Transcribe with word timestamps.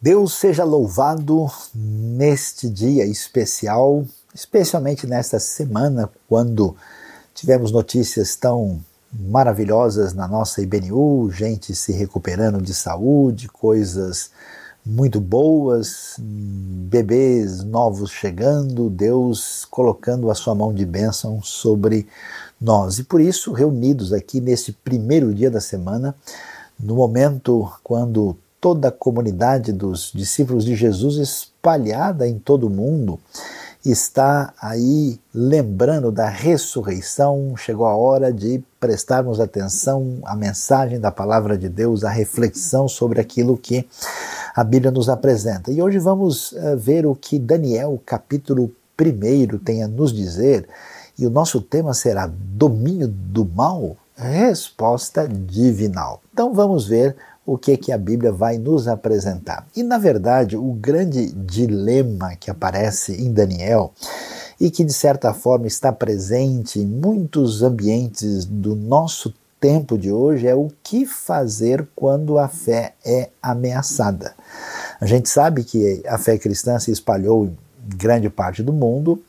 Deus 0.00 0.34
seja 0.34 0.62
louvado 0.62 1.46
neste 1.74 2.68
dia 2.68 3.06
especial, 3.06 4.04
especialmente 4.34 5.06
nesta 5.06 5.40
semana, 5.40 6.10
quando 6.28 6.76
tivemos 7.34 7.72
notícias 7.72 8.36
tão 8.36 8.78
maravilhosas 9.10 10.12
na 10.12 10.28
nossa 10.28 10.60
IBNU, 10.60 11.30
gente 11.30 11.74
se 11.74 11.92
recuperando 11.92 12.60
de 12.60 12.74
saúde, 12.74 13.48
coisas 13.48 14.30
muito 14.84 15.18
boas, 15.18 16.16
bebês 16.18 17.64
novos 17.64 18.10
chegando, 18.10 18.90
Deus 18.90 19.64
colocando 19.64 20.30
a 20.30 20.34
sua 20.34 20.54
mão 20.54 20.74
de 20.74 20.84
bênção 20.84 21.42
sobre 21.42 22.06
nós. 22.60 22.98
E 22.98 23.04
por 23.04 23.20
isso, 23.20 23.50
reunidos 23.52 24.12
aqui 24.12 24.42
neste 24.42 24.72
primeiro 24.72 25.34
dia 25.34 25.50
da 25.50 25.60
semana, 25.60 26.14
no 26.78 26.94
momento 26.94 27.72
quando 27.82 28.36
toda 28.66 28.88
a 28.88 28.90
comunidade 28.90 29.72
dos 29.72 30.10
discípulos 30.12 30.64
de 30.64 30.74
Jesus 30.74 31.18
espalhada 31.18 32.26
em 32.26 32.36
todo 32.36 32.66
o 32.66 32.70
mundo 32.70 33.16
está 33.84 34.52
aí 34.60 35.20
lembrando 35.32 36.10
da 36.10 36.28
ressurreição. 36.28 37.54
Chegou 37.56 37.86
a 37.86 37.94
hora 37.94 38.32
de 38.32 38.60
prestarmos 38.80 39.38
atenção 39.38 40.18
à 40.24 40.34
mensagem 40.34 40.98
da 40.98 41.12
palavra 41.12 41.56
de 41.56 41.68
Deus, 41.68 42.02
à 42.02 42.10
reflexão 42.10 42.88
sobre 42.88 43.20
aquilo 43.20 43.56
que 43.56 43.86
a 44.52 44.64
Bíblia 44.64 44.90
nos 44.90 45.08
apresenta. 45.08 45.70
E 45.70 45.80
hoje 45.80 46.00
vamos 46.00 46.50
uh, 46.50 46.76
ver 46.76 47.06
o 47.06 47.14
que 47.14 47.38
Daniel, 47.38 48.02
capítulo 48.04 48.72
1, 49.00 49.58
tem 49.58 49.84
a 49.84 49.86
nos 49.86 50.12
dizer. 50.12 50.68
E 51.16 51.24
o 51.24 51.30
nosso 51.30 51.60
tema 51.60 51.94
será 51.94 52.28
Domínio 52.28 53.06
do 53.06 53.44
Mal? 53.44 53.96
Resposta 54.16 55.28
divinal. 55.28 56.20
Então 56.32 56.52
vamos 56.52 56.88
ver 56.88 57.14
o 57.46 57.56
que, 57.56 57.76
que 57.76 57.92
a 57.92 57.98
Bíblia 57.98 58.32
vai 58.32 58.58
nos 58.58 58.88
apresentar. 58.88 59.66
E, 59.76 59.82
na 59.82 59.96
verdade, 59.96 60.56
o 60.56 60.72
grande 60.72 61.30
dilema 61.32 62.34
que 62.34 62.50
aparece 62.50 63.12
em 63.12 63.32
Daniel 63.32 63.92
e 64.60 64.70
que, 64.70 64.82
de 64.82 64.92
certa 64.92 65.32
forma, 65.32 65.68
está 65.68 65.92
presente 65.92 66.80
em 66.80 66.86
muitos 66.86 67.62
ambientes 67.62 68.44
do 68.44 68.74
nosso 68.74 69.32
tempo 69.60 69.96
de 69.96 70.12
hoje 70.12 70.46
é 70.46 70.54
o 70.54 70.70
que 70.82 71.06
fazer 71.06 71.86
quando 71.94 72.36
a 72.38 72.48
fé 72.48 72.94
é 73.04 73.30
ameaçada. 73.40 74.34
A 75.00 75.06
gente 75.06 75.28
sabe 75.28 75.64
que 75.64 76.02
a 76.06 76.18
fé 76.18 76.36
cristã 76.36 76.78
se 76.78 76.90
espalhou 76.90 77.46
em 77.46 77.56
grande 77.96 78.28
parte 78.28 78.62
do 78.62 78.72
mundo 78.72 79.22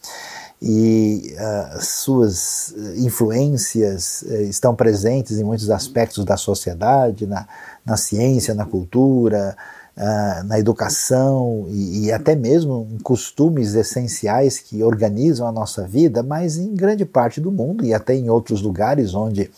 e 0.61 1.35
uh, 1.35 1.81
suas 1.81 2.73
influências 2.95 4.23
uh, 4.23 4.41
estão 4.43 4.75
presentes 4.75 5.37
em 5.37 5.43
muitos 5.43 5.69
aspectos 5.69 6.25
da 6.25 6.35
sociedade, 6.35 7.27
na, 7.27 7.47
na 7.85 7.95
ciência, 7.95 8.55
na 8.55 8.65
cultura, 8.65 9.55
uh, 9.95 10.43
na 10.45 10.59
educação 10.59 11.67
e, 11.69 12.05
e, 12.05 12.11
até 12.11 12.35
mesmo 12.35 12.87
em 12.91 12.97
costumes 12.97 13.75
essenciais 13.75 14.59
que 14.59 14.81
organizam 14.81 15.47
a 15.47 15.51
nossa 15.51 15.87
vida, 15.87 16.23
mas 16.23 16.57
em 16.57 16.73
grande 16.73 17.05
parte 17.05 17.39
do 17.39 17.51
mundo 17.51 17.85
e 17.85 17.93
até 17.93 18.15
em 18.15 18.29
outros 18.29 18.61
lugares 18.61 19.13
onde 19.13 19.51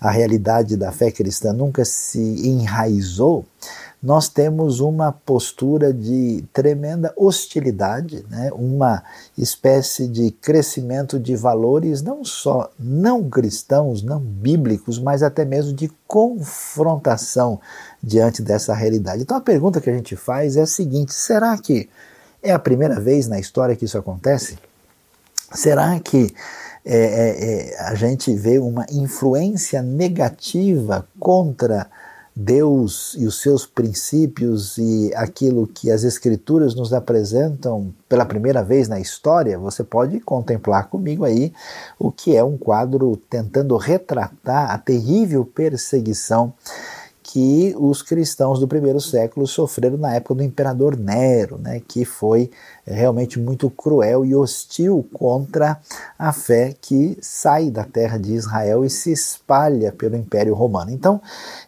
a 0.00 0.10
realidade 0.10 0.76
da 0.76 0.90
fé 0.90 1.10
cristã 1.10 1.52
nunca 1.52 1.84
se 1.84 2.18
enraizou, 2.18 3.44
nós 4.02 4.28
temos 4.28 4.80
uma 4.80 5.12
postura 5.12 5.92
de 5.92 6.42
tremenda 6.54 7.12
hostilidade, 7.16 8.24
né? 8.30 8.50
uma 8.52 9.02
espécie 9.36 10.08
de 10.08 10.30
crescimento 10.30 11.20
de 11.20 11.36
valores 11.36 12.00
não 12.00 12.24
só 12.24 12.70
não 12.78 13.28
cristãos, 13.28 14.02
não 14.02 14.18
bíblicos, 14.18 14.98
mas 14.98 15.22
até 15.22 15.44
mesmo 15.44 15.74
de 15.74 15.92
confrontação 16.08 17.60
diante 18.02 18.40
dessa 18.40 18.72
realidade. 18.74 19.22
Então 19.22 19.36
a 19.36 19.40
pergunta 19.40 19.80
que 19.82 19.90
a 19.90 19.94
gente 19.94 20.16
faz 20.16 20.56
é 20.56 20.62
a 20.62 20.66
seguinte: 20.66 21.12
será 21.12 21.58
que 21.58 21.88
é 22.42 22.52
a 22.52 22.58
primeira 22.58 22.98
vez 22.98 23.28
na 23.28 23.38
história 23.38 23.76
que 23.76 23.84
isso 23.84 23.98
acontece? 23.98 24.58
Será 25.52 26.00
que 26.00 26.34
é, 26.84 26.96
é, 26.96 27.74
é, 27.74 27.80
a 27.82 27.94
gente 27.94 28.34
vê 28.34 28.58
uma 28.58 28.86
influência 28.90 29.82
negativa 29.82 31.06
contra 31.18 31.86
Deus 32.42 33.14
e 33.18 33.26
os 33.26 33.42
seus 33.42 33.66
princípios 33.66 34.78
e 34.78 35.12
aquilo 35.14 35.66
que 35.66 35.90
as 35.90 36.04
Escrituras 36.04 36.74
nos 36.74 36.94
apresentam 36.94 37.92
pela 38.08 38.24
primeira 38.24 38.62
vez 38.64 38.88
na 38.88 38.98
história, 38.98 39.58
você 39.58 39.84
pode 39.84 40.18
contemplar 40.20 40.88
comigo 40.88 41.26
aí 41.26 41.52
o 41.98 42.10
que 42.10 42.34
é 42.34 42.42
um 42.42 42.56
quadro 42.56 43.14
tentando 43.28 43.76
retratar 43.76 44.70
a 44.70 44.78
terrível 44.78 45.44
perseguição 45.44 46.54
que 47.32 47.72
os 47.78 48.02
cristãos 48.02 48.58
do 48.58 48.66
primeiro 48.66 49.00
século 49.00 49.46
sofreram 49.46 49.96
na 49.96 50.16
época 50.16 50.34
do 50.34 50.42
imperador 50.42 50.96
Nero, 50.96 51.58
né, 51.58 51.80
que 51.86 52.04
foi 52.04 52.50
realmente 52.84 53.38
muito 53.38 53.70
cruel 53.70 54.24
e 54.24 54.34
hostil 54.34 55.08
contra 55.12 55.80
a 56.18 56.32
fé 56.32 56.74
que 56.80 57.16
sai 57.22 57.70
da 57.70 57.84
terra 57.84 58.18
de 58.18 58.32
Israel 58.32 58.84
e 58.84 58.90
se 58.90 59.12
espalha 59.12 59.92
pelo 59.92 60.16
Império 60.16 60.54
Romano. 60.54 60.90
Então, 60.90 61.22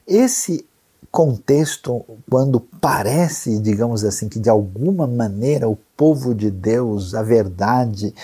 esse 0.05 0.67
contexto, 1.13 2.03
quando 2.31 2.59
parece, 2.59 3.59
digamos 3.59 4.03
assim, 4.03 4.31
que 4.31 4.41
de 4.41 4.49
alguma 4.49 5.07
maneira 5.07 5.69
o 5.69 5.77
povo 5.95 6.35
de 6.35 6.51
Deus, 6.51 7.15
a 7.15 7.23
verdade, 7.23 8.15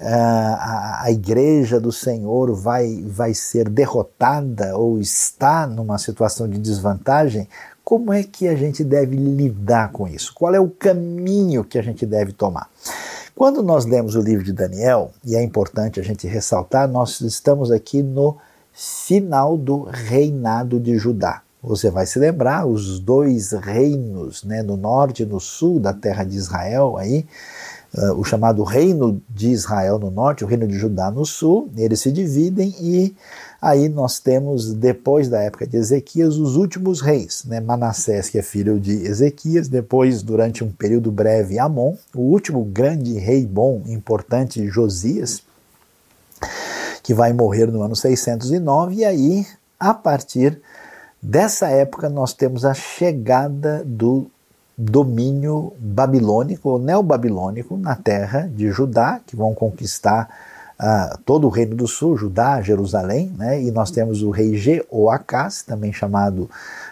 a, 0.00 1.04
a 1.04 1.12
igreja 1.12 1.78
do 1.78 1.92
Senhor 1.92 2.52
vai, 2.52 3.00
vai 3.06 3.32
ser 3.32 3.68
derrotada 3.68 4.76
ou 4.76 4.98
está 4.98 5.68
numa 5.68 5.98
situação 5.98 6.48
de 6.48 6.58
desvantagem, 6.58 7.48
como 7.84 8.12
é 8.12 8.24
que 8.24 8.48
a 8.48 8.56
gente 8.56 8.82
deve 8.82 9.14
lidar 9.14 9.92
com 9.92 10.08
isso? 10.08 10.34
Qual 10.34 10.52
é 10.52 10.58
o 10.58 10.68
caminho 10.68 11.62
que 11.62 11.78
a 11.78 11.82
gente 11.82 12.04
deve 12.04 12.32
tomar? 12.32 12.68
Quando 13.36 13.62
nós 13.62 13.84
lemos 13.84 14.16
o 14.16 14.20
livro 14.20 14.44
de 14.44 14.52
Daniel, 14.52 15.12
e 15.24 15.36
é 15.36 15.42
importante 15.42 16.00
a 16.00 16.02
gente 16.02 16.26
ressaltar, 16.26 16.88
nós 16.88 17.20
estamos 17.20 17.70
aqui 17.70 18.02
no 18.02 18.36
final 18.72 19.56
do 19.56 19.84
reinado 19.84 20.80
de 20.80 20.98
Judá. 20.98 21.42
Você 21.62 21.90
vai 21.90 22.06
se 22.06 22.18
lembrar, 22.18 22.66
os 22.66 22.98
dois 22.98 23.52
reinos, 23.52 24.42
né, 24.42 24.62
no 24.64 24.76
norte 24.76 25.22
e 25.22 25.26
no 25.26 25.38
sul 25.38 25.78
da 25.78 25.92
terra 25.92 26.24
de 26.24 26.36
Israel, 26.36 26.96
aí, 26.96 27.24
uh, 27.96 28.14
o 28.14 28.24
chamado 28.24 28.64
reino 28.64 29.22
de 29.30 29.50
Israel 29.50 29.96
no 29.96 30.10
norte, 30.10 30.42
o 30.42 30.46
reino 30.46 30.66
de 30.66 30.76
Judá 30.76 31.08
no 31.08 31.24
sul, 31.24 31.70
eles 31.76 32.00
se 32.00 32.10
dividem 32.10 32.74
e 32.80 33.14
aí 33.60 33.88
nós 33.88 34.18
temos, 34.18 34.74
depois 34.74 35.28
da 35.28 35.40
época 35.40 35.64
de 35.64 35.76
Ezequias, 35.76 36.36
os 36.36 36.56
últimos 36.56 37.00
reis, 37.00 37.44
né, 37.44 37.60
Manassés, 37.60 38.28
que 38.28 38.38
é 38.38 38.42
filho 38.42 38.80
de 38.80 39.06
Ezequias, 39.06 39.68
depois, 39.68 40.20
durante 40.20 40.64
um 40.64 40.72
período 40.72 41.12
breve, 41.12 41.60
Amon, 41.60 41.94
o 42.12 42.22
último 42.22 42.64
grande 42.64 43.16
rei 43.18 43.46
bom, 43.46 43.82
importante, 43.86 44.66
Josias, 44.66 45.42
que 47.04 47.14
vai 47.14 47.32
morrer 47.32 47.66
no 47.66 47.82
ano 47.82 47.94
609, 47.94 48.96
e 48.96 49.04
aí, 49.04 49.46
a 49.78 49.94
partir 49.94 50.60
Dessa 51.22 51.68
época 51.68 52.08
nós 52.08 52.34
temos 52.34 52.64
a 52.64 52.74
chegada 52.74 53.84
do 53.86 54.28
domínio 54.76 55.72
babilônico 55.78 56.70
ou 56.70 56.78
neobabilônico 56.80 57.76
na 57.76 57.94
terra 57.94 58.50
de 58.52 58.72
Judá, 58.72 59.20
que 59.24 59.36
vão 59.36 59.54
conquistar 59.54 60.28
uh, 60.82 61.16
todo 61.24 61.46
o 61.46 61.50
reino 61.50 61.76
do 61.76 61.86
sul, 61.86 62.16
Judá, 62.16 62.60
Jerusalém, 62.60 63.32
né? 63.38 63.62
e 63.62 63.70
nós 63.70 63.90
temos 63.90 64.22
o 64.22 64.30
rei 64.30 64.56
Jeoacás, 64.56 65.62
também 65.62 65.92
chamado 65.92 66.42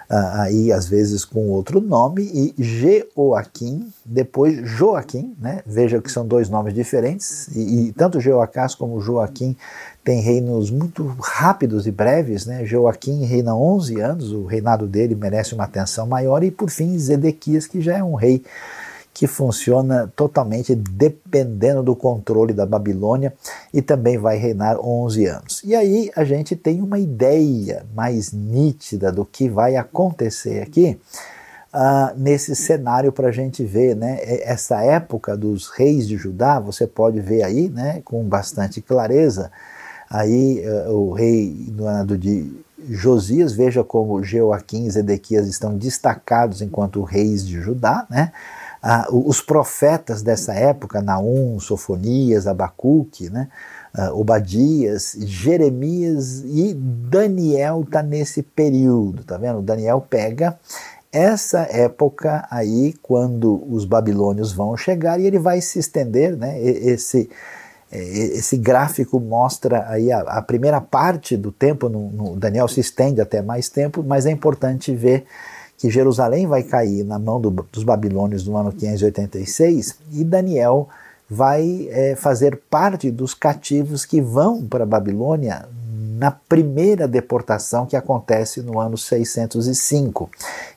uh, 0.09 0.41
aí 0.41 0.73
às 0.73 0.87
vezes 0.87 1.25
com 1.25 1.49
outro 1.49 1.81
nome, 1.81 2.23
e 2.23 2.55
Jeoaquim, 2.63 3.93
depois 4.05 4.57
Joaquim, 4.69 5.35
né? 5.41 5.63
veja 5.67 6.01
que 6.01 6.11
são 6.11 6.27
dois 6.27 6.49
nomes 6.49 6.73
diferentes, 6.73 7.49
e, 7.49 7.89
e 7.89 7.93
tanto 7.93 8.21
Jeoacás 8.21 8.75
como 8.77 9.01
Joaquim 9.01 9.57
tem 10.05 10.21
reinos 10.21 10.71
muito 10.71 11.05
rápidos 11.21 11.87
e 11.87 11.91
breves, 11.91 12.47
né? 12.47 12.65
Joaquim 12.65 13.23
reina 13.27 13.55
11 13.55 14.01
anos, 14.01 14.33
o 14.33 14.47
reinado 14.47 14.87
dele 14.87 15.15
merece 15.15 15.55
uma 15.55 15.65
atenção 15.65 16.07
maior, 16.07 16.43
e 16.43 16.51
por 16.51 16.71
fim 16.71 16.99
Zedequias, 16.99 17.67
que 17.67 17.83
já 17.83 17.99
é 17.99 18.03
um 18.03 18.15
rei 18.15 18.43
que 19.13 19.27
funciona 19.27 20.11
totalmente 20.15 20.75
dependendo 20.75 21.83
do 21.83 21.97
controle 21.97 22.53
da 22.53 22.65
Babilônia 22.65 23.35
e 23.73 23.83
também 23.83 24.17
vai 24.17 24.37
reinar 24.37 24.79
11 24.79 25.27
anos. 25.27 25.63
E 25.65 25.75
aí 25.75 26.11
a 26.17 26.25
gente 26.25 26.57
tem 26.57 26.81
uma 26.81 26.99
ideia 26.99 27.85
mais 27.95 28.33
nítida 28.33 29.13
do 29.13 29.25
que 29.25 29.49
vai 29.49 29.77
acontecer 29.77 30.63
aqui. 30.63 30.99
Uh, 31.73 32.19
nesse 32.19 32.57
cenário 32.57 33.13
para 33.13 33.29
a 33.29 33.33
gente 33.33 33.65
ver, 33.65 33.95
né? 33.95 34.19
Essa 34.43 34.83
época 34.83 35.37
dos 35.37 35.69
reis 35.69 36.09
de 36.09 36.17
Judá, 36.17 36.59
você 36.59 36.85
pode 36.85 37.21
ver 37.21 37.45
aí, 37.45 37.69
né, 37.69 38.03
com 38.05 38.25
bastante 38.25 38.81
clareza, 38.81 39.53
Aí 40.11 40.61
uh, 40.67 40.91
o 40.91 41.13
rei 41.13 41.55
do 41.69 42.19
de 42.19 42.53
Josias, 42.89 43.53
veja 43.53 43.85
como 43.85 44.25
Jeoaquim 44.25 44.87
e 44.87 44.91
Zedequias 44.91 45.47
estão 45.47 45.77
destacados 45.77 46.61
enquanto 46.61 47.05
reis 47.05 47.47
de 47.47 47.61
Judá, 47.61 48.07
né? 48.11 48.33
Ah, 48.83 49.07
os 49.11 49.43
profetas 49.43 50.23
dessa 50.23 50.55
época, 50.55 51.03
Naum, 51.03 51.61
Sofonias, 51.61 52.47
Abacuque, 52.47 53.29
né? 53.29 53.49
Uh, 53.97 54.21
Obadias, 54.21 55.17
Jeremias 55.19 56.43
e 56.45 56.73
Daniel 56.75 57.83
está 57.83 58.03
nesse 58.03 58.43
período, 58.43 59.25
tá 59.25 59.37
vendo? 59.37 59.61
Daniel 59.61 60.01
pega 60.09 60.59
essa 61.13 61.63
época 61.71 62.47
aí 62.51 62.95
quando 63.03 63.65
os 63.69 63.85
babilônios 63.85 64.53
vão 64.53 64.77
chegar 64.77 65.21
e 65.21 65.27
ele 65.27 65.39
vai 65.39 65.61
se 65.61 65.79
estender, 65.79 66.37
né? 66.37 66.59
Esse 66.63 67.29
esse 67.93 68.57
gráfico 68.57 69.19
mostra 69.19 69.89
aí 69.89 70.13
a, 70.13 70.21
a 70.21 70.43
primeira 70.43 70.81
parte 70.81 71.37
do 71.37 71.51
tempo, 71.51 71.89
no, 71.89 72.09
no, 72.11 72.37
Daniel 72.37 72.69
se 72.69 72.79
estende 72.79 73.21
até 73.21 73.43
mais 73.43 73.69
tempo, 73.69 74.05
mas 74.07 74.27
é 74.27 74.31
importante 74.31 74.95
ver 74.95 75.27
que 75.81 75.89
Jerusalém 75.89 76.47
vai 76.47 76.63
cair 76.63 77.03
na 77.05 77.19
mão 77.19 77.41
do, 77.41 77.51
dos 77.73 77.83
babilônios 77.83 78.47
no 78.47 78.55
ano 78.55 78.71
586 78.71 79.97
e 80.13 80.23
Daniel 80.23 80.89
vai 81.29 81.89
é, 81.91 82.15
fazer 82.15 82.61
parte 82.69 83.11
dos 83.11 83.33
cativos 83.33 84.05
que 84.05 84.21
vão 84.21 84.63
para 84.67 84.85
a 84.85 84.87
Babilônia 84.87 85.67
na 86.19 86.31
primeira 86.31 87.09
deportação 87.09 87.87
que 87.87 87.97
acontece 87.97 88.61
no 88.61 88.79
ano 88.79 88.99
605. 88.99 90.29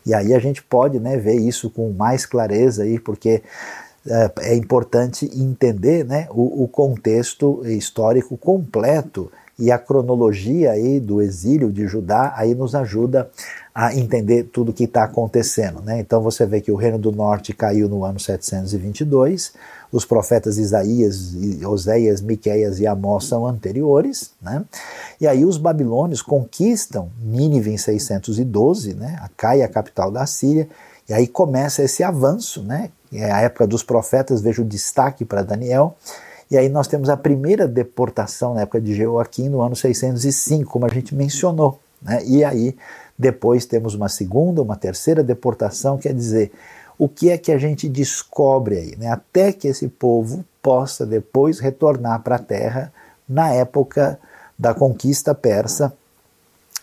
E 0.05 0.13
aí 0.13 0.33
a 0.33 0.39
gente 0.39 0.63
pode 0.63 1.01
né, 1.01 1.17
ver 1.17 1.35
isso 1.35 1.69
com 1.69 1.91
mais 1.91 2.25
clareza 2.25 2.83
aí, 2.83 2.97
porque 2.97 3.43
é, 4.07 4.31
é 4.39 4.55
importante 4.55 5.29
entender 5.35 6.05
né, 6.05 6.27
o, 6.29 6.63
o, 6.63 6.67
contexto 6.69 7.61
histórico 7.65 8.37
completo 8.37 9.29
e 9.59 9.69
a 9.69 9.77
cronologia 9.77 10.71
aí 10.71 10.99
do 10.99 11.21
exílio 11.21 11.71
de 11.71 11.87
Judá 11.87 12.33
aí 12.37 12.55
nos 12.55 12.73
ajuda 12.73 13.29
a 13.73 13.95
entender 13.95 14.43
tudo 14.43 14.69
o 14.69 14.73
que 14.73 14.83
está 14.83 15.03
acontecendo. 15.03 15.81
Né? 15.81 15.99
Então 15.99 16.21
você 16.21 16.45
vê 16.45 16.61
que 16.61 16.71
o 16.71 16.75
Reino 16.75 16.99
do 16.99 17.11
Norte 17.11 17.53
caiu 17.53 17.89
no 17.89 18.05
ano 18.05 18.19
722, 18.19 19.53
os 19.91 20.05
profetas 20.05 20.57
Isaías, 20.57 21.33
Oséias, 21.65 22.21
Miqueias 22.21 22.79
e 22.79 22.85
Amós 22.85 23.25
são 23.25 23.47
anteriores, 23.47 24.31
né? 24.41 24.63
e 25.19 25.27
aí 25.27 25.43
os 25.43 25.57
babilônios 25.57 26.21
conquistam 26.21 27.09
Nínive 27.19 27.71
em 27.71 27.77
612, 27.77 28.93
né? 28.93 29.19
cai 29.35 29.63
a 29.63 29.67
capital 29.67 30.11
da 30.11 30.25
Síria, 30.25 30.67
e 31.09 31.13
aí 31.13 31.27
começa 31.27 31.83
esse 31.83 32.03
avanço, 32.03 32.61
né? 32.63 32.91
é 33.11 33.31
a 33.31 33.41
época 33.41 33.65
dos 33.65 33.83
profetas, 33.83 34.41
vejo 34.41 34.61
o 34.61 34.65
destaque 34.65 35.25
para 35.25 35.41
Daniel, 35.41 35.95
e 36.49 36.57
aí 36.57 36.69
nós 36.69 36.87
temos 36.87 37.09
a 37.09 37.17
primeira 37.17 37.67
deportação 37.67 38.53
na 38.53 38.61
época 38.61 38.79
de 38.79 38.93
Joaquim, 38.93 39.49
no 39.49 39.61
ano 39.61 39.75
605, 39.75 40.69
como 40.69 40.85
a 40.85 40.89
gente 40.89 41.15
mencionou. 41.15 41.79
Né? 42.01 42.21
E 42.25 42.43
aí 42.43 42.75
depois 43.17 43.65
temos 43.65 43.93
uma 43.93 44.09
segunda, 44.09 44.61
uma 44.61 44.75
terceira 44.75 45.23
deportação, 45.23 45.97
quer 45.97 46.13
dizer, 46.13 46.51
o 46.97 47.07
que 47.07 47.29
é 47.29 47.37
que 47.37 47.51
a 47.51 47.57
gente 47.57 47.89
descobre 47.89 48.77
aí? 48.77 48.95
Né? 48.95 49.07
Até 49.07 49.51
que 49.51 49.67
esse 49.67 49.87
povo 49.87 50.43
possa 50.61 51.05
depois 51.05 51.59
retornar 51.59 52.21
para 52.21 52.35
a 52.35 52.39
terra 52.39 52.93
na 53.27 53.51
época 53.51 54.19
da 54.57 54.73
conquista 54.73 55.33
persa. 55.33 55.93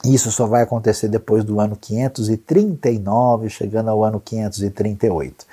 Isso 0.04 0.32
só 0.32 0.46
vai 0.46 0.62
acontecer 0.62 1.08
depois 1.08 1.44
do 1.44 1.60
ano 1.60 1.76
539, 1.76 3.50
chegando 3.50 3.90
ao 3.90 4.02
ano 4.02 4.18
538. 4.18 5.46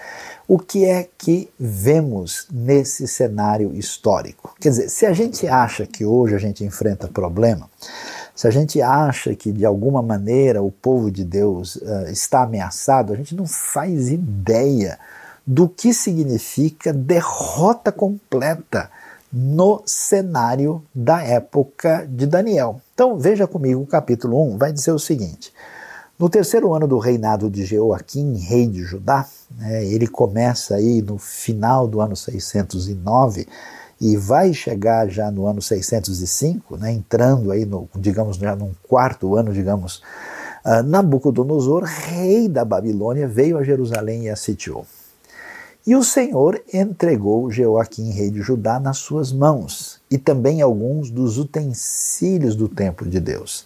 O 0.48 0.58
que 0.58 0.86
é 0.86 1.08
que 1.18 1.50
vemos 1.60 2.48
nesse 2.50 3.08
cenário 3.08 3.76
histórico? 3.76 4.56
Quer 4.60 4.70
dizer, 4.70 4.90
se 4.90 5.06
a 5.06 5.12
gente 5.12 5.46
acha 5.48 5.86
que 5.86 6.06
hoje 6.06 6.34
a 6.34 6.38
gente 6.38 6.64
enfrenta 6.64 7.10
problema, 7.10 7.70
se 8.38 8.48
a 8.48 8.52
gente 8.52 8.80
acha 8.80 9.36
que 9.36 9.52
de 9.52 9.66
alguma 9.66 10.00
maneira 10.00 10.62
o 10.62 10.72
povo 10.72 11.10
de 11.10 11.26
Deus 11.26 11.78
uh, 11.78 12.08
está 12.12 12.44
ameaçado, 12.44 13.12
a 13.12 13.16
gente 13.16 13.34
não 13.34 13.48
faz 13.48 14.12
ideia 14.12 15.00
do 15.46 15.68
que 15.68 15.92
significa 15.92 16.94
derrota 16.94 17.92
completa 17.92 18.92
no 19.34 19.82
cenário 19.88 20.84
da 20.94 21.24
época 21.24 22.08
de 22.08 22.28
Daniel. 22.28 22.80
Então 22.94 23.18
veja 23.18 23.48
comigo 23.48 23.82
o 23.82 23.88
capítulo 23.88 24.54
1, 24.54 24.58
vai 24.60 24.72
dizer 24.72 24.92
o 24.92 25.00
seguinte: 25.00 25.52
no 26.20 26.30
terceiro 26.30 26.76
ano 26.76 26.88
do 26.88 27.00
reinado 27.00 27.50
de 27.50 27.66
Jeoaquim, 27.66 28.38
rei 28.38 28.68
de 28.68 28.84
Judá, 28.84 29.26
né, 29.58 29.84
ele 29.84 30.06
começa 30.06 30.76
aí 30.76 31.02
no 31.02 31.18
final 31.18 31.88
do 31.88 32.00
ano 32.00 32.16
609 32.16 33.48
e 34.00 34.16
vai 34.16 34.54
chegar 34.54 35.10
já 35.10 35.32
no 35.32 35.46
ano 35.48 35.62
605, 35.62 36.78
né, 36.78 36.92
entrando 36.92 37.52
aí 37.52 37.66
no, 37.66 37.90
digamos, 37.96 38.38
já 38.38 38.56
num 38.56 38.72
quarto 38.88 39.36
ano, 39.36 39.52
digamos, 39.52 40.04
uh, 40.66 40.84
Nabucodonosor, 40.84 41.84
rei 41.84 42.48
da 42.48 42.64
Babilônia, 42.64 43.28
veio 43.28 43.58
a 43.58 43.64
Jerusalém 43.64 44.26
e 44.26 44.30
a 44.30 44.36
sitiou. 44.36 44.86
E 45.86 45.96
o 45.96 46.04
Senhor 46.04 46.62
entregou 46.74 47.50
Jeoaquim, 47.50 48.12
rei 48.12 48.30
de 48.30 48.42
Judá, 48.42 48.78
nas 48.78 48.98
suas 48.98 49.32
mãos, 49.32 50.02
e 50.12 50.18
também 50.18 50.62
alguns 50.62 51.10
dos 51.10 51.38
utensílios 51.38 52.58
do 52.58 52.68
templo 52.68 53.10
de 53.10 53.22
Deus. 53.22 53.66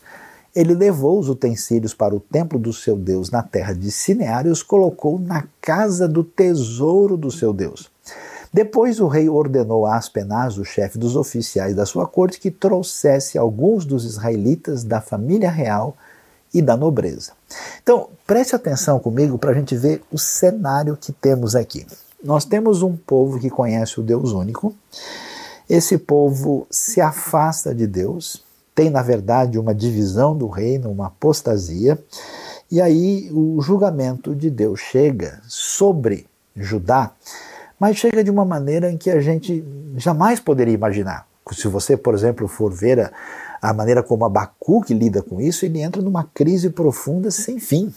Ele 0.56 0.76
levou 0.76 1.18
os 1.18 1.30
utensílios 1.30 1.94
para 1.94 2.16
o 2.16 2.20
templo 2.20 2.60
do 2.60 2.72
seu 2.72 2.96
Deus 2.96 3.32
na 3.32 3.42
terra 3.42 3.74
de 3.74 3.90
Sinear 3.90 4.46
e 4.46 4.50
os 4.50 4.62
colocou 4.62 5.18
na 5.18 5.46
casa 5.60 6.08
do 6.08 6.24
tesouro 6.24 7.18
do 7.18 7.32
seu 7.32 7.52
Deus. 7.52 7.90
Depois 8.54 9.00
o 9.00 9.08
rei 9.08 9.30
ordenou 9.30 9.86
a 9.86 9.96
Aspenaz, 9.96 10.58
o 10.58 10.66
chefe 10.66 10.98
dos 10.98 11.16
oficiais 11.16 11.74
da 11.74 11.86
sua 11.86 12.06
corte, 12.06 12.40
que 12.40 12.52
trouxesse 12.52 13.38
alguns 13.38 13.86
dos 13.86 14.04
israelitas 14.04 14.84
da 14.84 15.00
família 15.00 15.50
real 15.50 15.96
e 16.54 16.62
da 16.62 16.76
nobreza. 16.76 17.32
Então, 17.82 18.10
preste 18.28 18.56
atenção 18.56 19.00
comigo 19.00 19.38
para 19.38 19.52
a 19.52 19.54
gente 19.54 19.76
ver 19.76 20.02
o 20.12 20.18
cenário 20.18 20.98
que 21.00 21.14
temos 21.14 21.56
aqui. 21.56 21.88
Nós 22.22 22.44
temos 22.44 22.82
um 22.82 22.96
povo 22.96 23.40
que 23.40 23.50
conhece 23.50 24.00
o 24.00 24.04
Deus 24.04 24.34
único, 24.34 24.76
esse 25.70 25.98
povo 25.98 26.68
se 26.70 27.00
afasta 27.00 27.74
de 27.74 27.88
Deus, 27.88 28.44
tem, 28.76 28.90
na 28.90 29.02
verdade, 29.02 29.58
uma 29.58 29.74
divisão 29.74 30.36
do 30.38 30.48
reino, 30.48 30.92
uma 30.92 31.08
apostasia, 31.08 31.98
e 32.70 32.82
aí 32.82 33.30
o 33.32 33.62
julgamento 33.62 34.36
de 34.36 34.50
Deus 34.50 34.82
chega 34.82 35.42
sobre 35.48 36.26
Judá, 36.56 37.12
mas 37.82 37.98
chega 37.98 38.24
de 38.24 38.30
uma 38.30 38.46
maneira 38.46 38.92
em 38.92 38.96
que 38.96 39.10
a 39.10 39.20
gente 39.20 39.66
jamais 39.98 40.40
poderia 40.40 40.76
imaginar. 40.76 41.26
Se 41.52 41.68
você, 41.68 41.98
por 41.98 42.14
exemplo, 42.14 42.48
for 42.48 42.72
ver 42.72 43.00
a, 43.00 43.12
a 43.60 43.74
maneira 43.74 44.04
como 44.04 44.24
Abacuque 44.24 44.94
lida 44.94 45.24
com 45.24 45.42
isso, 45.42 45.66
ele 45.66 45.82
entra 45.82 46.00
numa 46.00 46.24
crise 46.24 46.70
profunda 46.70 47.32
sem 47.32 47.60
fim. 47.60 47.92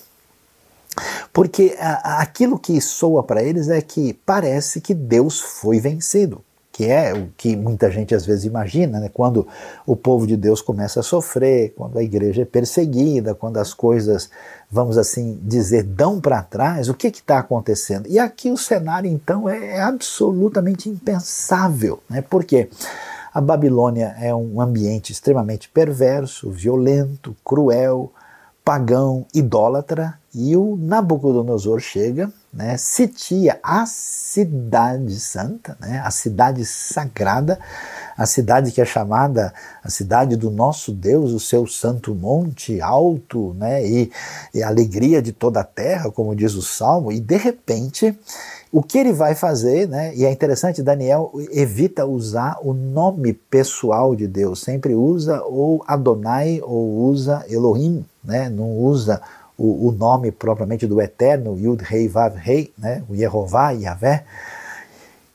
Porque 1.34 1.76
a, 1.78 2.22
aquilo 2.22 2.58
que 2.58 2.80
soa 2.80 3.22
para 3.22 3.42
eles 3.42 3.68
é 3.68 3.82
que 3.82 4.14
parece 4.24 4.80
que 4.80 4.94
Deus 4.94 5.38
foi 5.38 5.78
vencido 5.80 6.42
que 6.74 6.90
é 6.90 7.14
o 7.14 7.28
que 7.36 7.54
muita 7.54 7.88
gente 7.88 8.16
às 8.16 8.26
vezes 8.26 8.44
imagina, 8.44 8.98
né? 8.98 9.08
quando 9.08 9.46
o 9.86 9.94
povo 9.94 10.26
de 10.26 10.36
Deus 10.36 10.60
começa 10.60 10.98
a 10.98 11.04
sofrer, 11.04 11.72
quando 11.76 11.96
a 11.96 12.02
igreja 12.02 12.42
é 12.42 12.44
perseguida, 12.44 13.32
quando 13.32 13.58
as 13.58 13.72
coisas, 13.72 14.28
vamos 14.68 14.98
assim 14.98 15.38
dizer, 15.40 15.84
dão 15.84 16.20
para 16.20 16.42
trás, 16.42 16.88
o 16.88 16.94
que 16.94 17.06
está 17.06 17.38
acontecendo? 17.38 18.08
E 18.08 18.18
aqui 18.18 18.50
o 18.50 18.56
cenário 18.56 19.08
então 19.08 19.48
é, 19.48 19.76
é 19.76 19.80
absolutamente 19.82 20.88
impensável, 20.88 22.00
né? 22.10 22.24
porque 22.28 22.68
a 23.32 23.40
Babilônia 23.40 24.16
é 24.18 24.34
um 24.34 24.60
ambiente 24.60 25.12
extremamente 25.12 25.68
perverso, 25.68 26.50
violento, 26.50 27.36
cruel, 27.44 28.12
pagão, 28.64 29.24
idólatra, 29.32 30.18
e 30.34 30.56
o 30.56 30.76
Nabucodonosor 30.76 31.78
chega, 31.78 32.32
né, 32.54 32.76
sitia 32.76 33.58
a 33.62 33.84
cidade 33.84 35.18
santa, 35.18 35.76
né, 35.80 36.00
a 36.04 36.10
cidade 36.10 36.64
sagrada, 36.64 37.58
a 38.16 38.24
cidade 38.26 38.70
que 38.70 38.80
é 38.80 38.84
chamada 38.84 39.52
a 39.82 39.90
cidade 39.90 40.36
do 40.36 40.50
nosso 40.50 40.92
Deus, 40.92 41.32
o 41.32 41.40
seu 41.40 41.66
santo 41.66 42.14
monte 42.14 42.80
alto, 42.80 43.54
né, 43.58 43.84
e, 43.84 44.10
e 44.54 44.62
a 44.62 44.68
alegria 44.68 45.20
de 45.20 45.32
toda 45.32 45.60
a 45.60 45.64
terra, 45.64 46.10
como 46.12 46.34
diz 46.34 46.54
o 46.54 46.62
Salmo, 46.62 47.10
e 47.10 47.18
de 47.18 47.36
repente 47.36 48.16
o 48.74 48.82
que 48.82 48.98
ele 48.98 49.12
vai 49.12 49.36
fazer, 49.36 49.88
né? 49.88 50.12
E 50.16 50.24
é 50.24 50.32
interessante, 50.32 50.82
Daniel 50.82 51.30
evita 51.52 52.04
usar 52.04 52.58
o 52.60 52.72
nome 52.72 53.32
pessoal 53.32 54.16
de 54.16 54.26
Deus, 54.26 54.62
sempre 54.62 54.96
usa 54.96 55.40
ou 55.44 55.84
Adonai 55.86 56.60
ou 56.60 57.04
usa 57.04 57.44
Elohim, 57.48 58.04
né? 58.24 58.48
Não 58.48 58.68
usa 58.76 59.22
o, 59.56 59.88
o 59.88 59.92
nome 59.92 60.30
propriamente 60.30 60.86
do 60.86 61.00
Eterno, 61.00 61.58
Yud 61.58 61.82
Rei 61.82 62.08
Vav 62.08 62.36
Rei, 62.36 62.72
né? 62.76 63.02
o 63.08 63.14
Yehová, 63.14 63.70
Yahvé. 63.70 64.24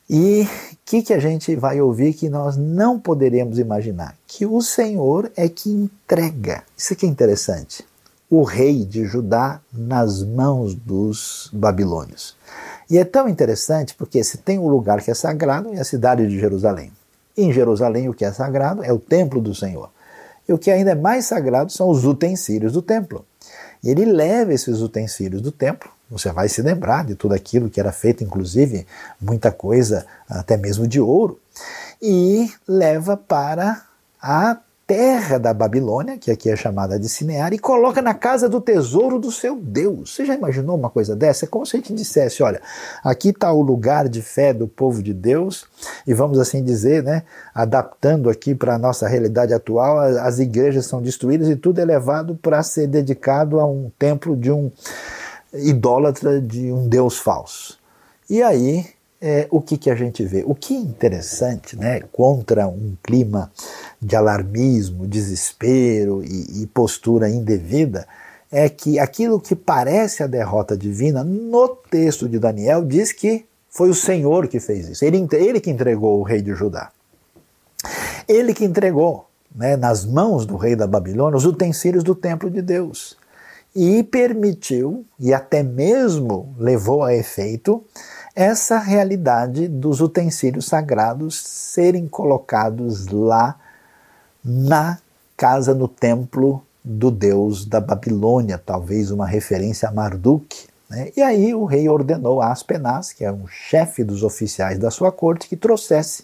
E 0.09 0.47
o 0.73 0.77
que, 0.85 1.03
que 1.03 1.13
a 1.13 1.19
gente 1.19 1.55
vai 1.55 1.79
ouvir 1.79 2.13
que 2.13 2.29
nós 2.29 2.57
não 2.57 2.99
poderíamos 2.99 3.59
imaginar? 3.59 4.15
Que 4.27 4.45
o 4.45 4.61
Senhor 4.61 5.31
é 5.35 5.47
que 5.47 5.69
entrega. 5.69 6.63
Isso 6.75 6.93
aqui 6.93 7.05
é 7.05 7.09
interessante. 7.09 7.85
O 8.29 8.43
rei 8.43 8.83
de 8.83 9.05
Judá 9.05 9.61
nas 9.71 10.23
mãos 10.23 10.73
dos 10.73 11.49
babilônios. 11.53 12.35
E 12.89 12.97
é 12.97 13.05
tão 13.05 13.29
interessante 13.29 13.93
porque 13.93 14.23
se 14.23 14.39
tem 14.39 14.57
um 14.57 14.67
lugar 14.67 15.01
que 15.01 15.11
é 15.11 15.13
sagrado 15.13 15.73
é 15.73 15.79
a 15.79 15.85
cidade 15.85 16.27
de 16.27 16.39
Jerusalém. 16.39 16.91
Em 17.37 17.53
Jerusalém 17.53 18.09
o 18.09 18.13
que 18.13 18.25
é 18.25 18.31
sagrado 18.31 18.83
é 18.83 18.91
o 18.91 18.99
templo 18.99 19.39
do 19.39 19.53
Senhor. 19.53 19.91
E 20.47 20.53
o 20.53 20.57
que 20.57 20.71
ainda 20.71 20.91
é 20.91 20.95
mais 20.95 21.25
sagrado 21.25 21.71
são 21.71 21.87
os 21.87 22.03
utensílios 22.05 22.73
do 22.73 22.81
templo. 22.81 23.23
E 23.83 23.89
ele 23.89 24.05
leva 24.05 24.53
esses 24.53 24.81
utensílios 24.81 25.41
do 25.41 25.51
templo, 25.51 25.89
você 26.09 26.31
vai 26.31 26.49
se 26.49 26.61
lembrar 26.61 27.05
de 27.05 27.15
tudo 27.15 27.33
aquilo 27.33 27.69
que 27.69 27.79
era 27.79 27.91
feito, 27.91 28.23
inclusive 28.23 28.85
muita 29.21 29.51
coisa 29.51 30.05
até 30.27 30.57
mesmo 30.57 30.87
de 30.87 30.99
ouro, 30.99 31.39
e 32.01 32.51
leva 32.67 33.15
para 33.15 33.85
a 34.21 34.57
terra 34.89 35.37
da 35.37 35.53
Babilônia, 35.53 36.17
que 36.17 36.31
aqui 36.31 36.49
é 36.49 36.55
chamada 36.55 36.99
de 36.99 37.07
Sinear, 37.07 37.53
e 37.53 37.59
coloca 37.59 38.01
na 38.01 38.15
casa 38.15 38.49
do 38.49 38.59
tesouro 38.59 39.19
do 39.19 39.31
seu 39.31 39.55
Deus. 39.55 40.15
Você 40.15 40.25
já 40.25 40.33
imaginou 40.33 40.75
uma 40.75 40.89
coisa 40.89 41.15
dessa? 41.15 41.45
É 41.45 41.47
como 41.47 41.63
se 41.63 41.75
a 41.75 41.79
gente 41.79 41.93
dissesse: 41.93 42.41
olha, 42.41 42.59
aqui 43.03 43.29
está 43.29 43.53
o 43.53 43.61
lugar 43.61 44.09
de 44.09 44.19
fé 44.23 44.51
do 44.51 44.67
povo 44.67 45.03
de 45.03 45.13
Deus, 45.13 45.67
e 46.07 46.13
vamos 46.15 46.39
assim 46.39 46.63
dizer, 46.63 47.03
né, 47.03 47.21
adaptando 47.53 48.31
aqui 48.31 48.55
para 48.55 48.73
a 48.73 48.77
nossa 48.79 49.07
realidade 49.07 49.53
atual, 49.53 49.99
as 49.99 50.39
igrejas 50.39 50.87
são 50.87 51.03
destruídas 51.03 51.47
e 51.49 51.55
tudo 51.55 51.79
é 51.79 51.85
levado 51.85 52.33
para 52.33 52.63
ser 52.63 52.87
dedicado 52.87 53.59
a 53.59 53.67
um 53.67 53.91
templo 53.99 54.35
de 54.35 54.51
um 54.51 54.71
idólatra, 55.53 56.41
de 56.41 56.71
um 56.71 56.87
Deus 56.87 57.19
falso. 57.19 57.77
E 58.27 58.41
aí 58.41 58.87
é, 59.21 59.47
o 59.49 59.61
que, 59.61 59.77
que 59.77 59.89
a 59.89 59.95
gente 59.95 60.23
vê? 60.23 60.43
O 60.45 60.55
que 60.55 60.73
é 60.73 60.77
interessante, 60.77 61.75
né, 61.75 62.01
contra 62.11 62.67
um 62.67 62.95
clima 63.03 63.51
de 64.01 64.15
alarmismo, 64.15 65.05
desespero 65.05 66.23
e, 66.23 66.63
e 66.63 66.67
postura 66.67 67.29
indevida, 67.29 68.07
é 68.51 68.67
que 68.69 68.97
aquilo 68.97 69.39
que 69.39 69.55
parece 69.55 70.23
a 70.23 70.27
derrota 70.27 70.75
divina, 70.75 71.23
no 71.23 71.67
texto 71.67 72.27
de 72.27 72.39
Daniel, 72.39 72.83
diz 72.85 73.11
que 73.11 73.45
foi 73.69 73.89
o 73.89 73.93
Senhor 73.93 74.47
que 74.47 74.59
fez 74.59 74.87
isso. 74.89 75.05
Ele, 75.05 75.27
ele 75.33 75.59
que 75.59 75.69
entregou 75.69 76.19
o 76.19 76.23
rei 76.23 76.41
de 76.41 76.53
Judá. 76.53 76.91
Ele 78.27 78.53
que 78.53 78.65
entregou 78.65 79.27
né, 79.53 79.75
nas 79.75 80.05
mãos 80.05 80.45
do 80.45 80.55
rei 80.55 80.75
da 80.75 80.87
Babilônia 80.87 81.37
os 81.37 81.45
utensílios 81.45 82.03
do 82.03 82.15
templo 82.15 82.49
de 82.49 82.61
Deus. 82.61 83.17
E 83.75 84.01
permitiu, 84.01 85.05
e 85.19 85.31
até 85.31 85.61
mesmo 85.61 86.55
levou 86.57 87.03
a 87.03 87.13
efeito, 87.13 87.83
essa 88.39 88.79
realidade 88.79 89.67
dos 89.67 89.99
utensílios 89.99 90.65
sagrados 90.65 91.35
serem 91.35 92.07
colocados 92.07 93.07
lá 93.07 93.59
na 94.41 94.97
casa, 95.35 95.75
no 95.75 95.89
templo 95.89 96.63
do 96.81 97.11
deus 97.11 97.65
da 97.65 97.81
Babilônia, 97.81 98.57
talvez 98.57 99.11
uma 99.11 99.27
referência 99.27 99.89
a 99.89 99.91
Marduk. 99.91 100.67
Né? 100.89 101.11
E 101.17 101.21
aí 101.21 101.53
o 101.53 101.65
rei 101.65 101.89
ordenou 101.89 102.41
a 102.41 102.53
Aspenaz, 102.53 103.11
que 103.11 103.25
é 103.25 103.31
um 103.31 103.45
chefe 103.45 104.05
dos 104.05 104.23
oficiais 104.23 104.79
da 104.79 104.89
sua 104.89 105.11
corte, 105.11 105.49
que 105.49 105.57
trouxesse 105.57 106.23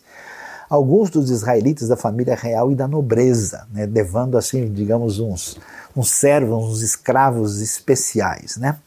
alguns 0.69 1.09
dos 1.09 1.29
israelitas 1.29 1.89
da 1.89 1.97
família 1.97 2.33
real 2.33 2.71
e 2.71 2.75
da 2.75 2.87
nobreza, 2.87 3.67
né? 3.73 3.85
levando 3.85 4.37
assim, 4.37 4.71
digamos, 4.71 5.19
uns, 5.19 5.59
uns 5.93 6.11
servos, 6.11 6.63
uns 6.63 6.81
escravos 6.81 7.59
especiais. 7.59 8.55
Né? 8.55 8.77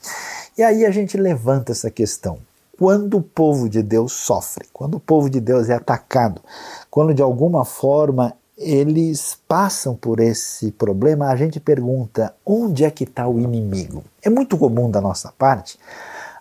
E 0.57 0.63
aí 0.63 0.87
a 0.87 0.91
gente 0.91 1.19
levanta 1.19 1.73
essa 1.73 1.91
questão 1.91 2.48
quando 2.79 3.17
o 3.17 3.23
povo 3.23 3.69
de 3.69 3.83
Deus 3.83 4.13
sofre, 4.13 4.67
quando 4.73 4.95
o 4.95 5.01
povo 5.01 5.29
de 5.29 5.41
Deus 5.41 5.69
é 5.69 5.75
atacado, 5.75 6.41
quando 6.89 7.13
de 7.13 7.21
alguma 7.21 7.65
forma 7.65 8.33
eles 8.57 9.37
passam 9.49 9.97
por 9.97 10.21
esse 10.21 10.71
problema, 10.73 11.29
a 11.29 11.37
gente 11.37 11.59
pergunta 11.59 12.33
onde 12.47 12.85
é 12.85 12.91
que 12.91 13.05
está 13.05 13.27
o 13.29 13.41
inimigo? 13.41 14.05
É 14.23 14.31
muito 14.31 14.57
comum 14.57 14.89
da 14.91 15.01
nossa 15.01 15.33
parte 15.37 15.77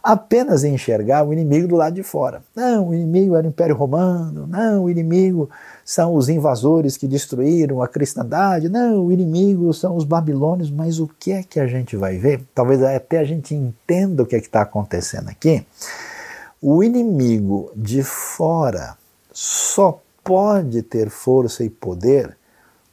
apenas 0.04 0.64
enxergar 0.64 1.28
o 1.28 1.34
inimigo 1.34 1.68
do 1.68 1.76
lado 1.76 1.96
de 1.96 2.04
fora. 2.04 2.42
Não, 2.56 2.90
o 2.90 2.94
inimigo 2.94 3.36
era 3.36 3.46
o 3.46 3.50
Império 3.50 3.76
Romano, 3.76 4.48
não, 4.48 4.86
o 4.86 4.90
inimigo 4.90 5.50
são 5.84 6.16
os 6.16 6.30
invasores 6.30 6.96
que 6.96 7.08
destruíram 7.08 7.82
a 7.82 7.90
cristandade, 7.90 8.70
não, 8.70 9.06
o 9.06 9.12
inimigo 9.12 9.74
são 9.74 9.98
os 9.98 10.06
babilônios, 10.06 10.72
mas 10.72 11.00
o 11.00 11.10
que 11.20 11.32
é 11.32 11.44
que 11.44 11.60
a 11.60 11.68
gente 11.68 11.98
vai 11.98 12.18
ver? 12.18 12.42
Talvez 12.56 12.82
até 12.84 13.18
a 13.18 13.26
gente 13.26 13.54
entenda 13.54 14.24
o 14.24 14.26
que 14.26 14.36
é 14.36 14.40
está 14.40 14.62
acontecendo 14.62 15.30
aqui 15.30 15.66
o 16.62 16.84
inimigo 16.84 17.72
de 17.76 18.04
fora 18.04 18.98
só 19.32 20.02
pode 20.24 20.82
ter 20.82 21.10
força 21.10 21.64
e 21.64 21.70
poder 21.70 22.36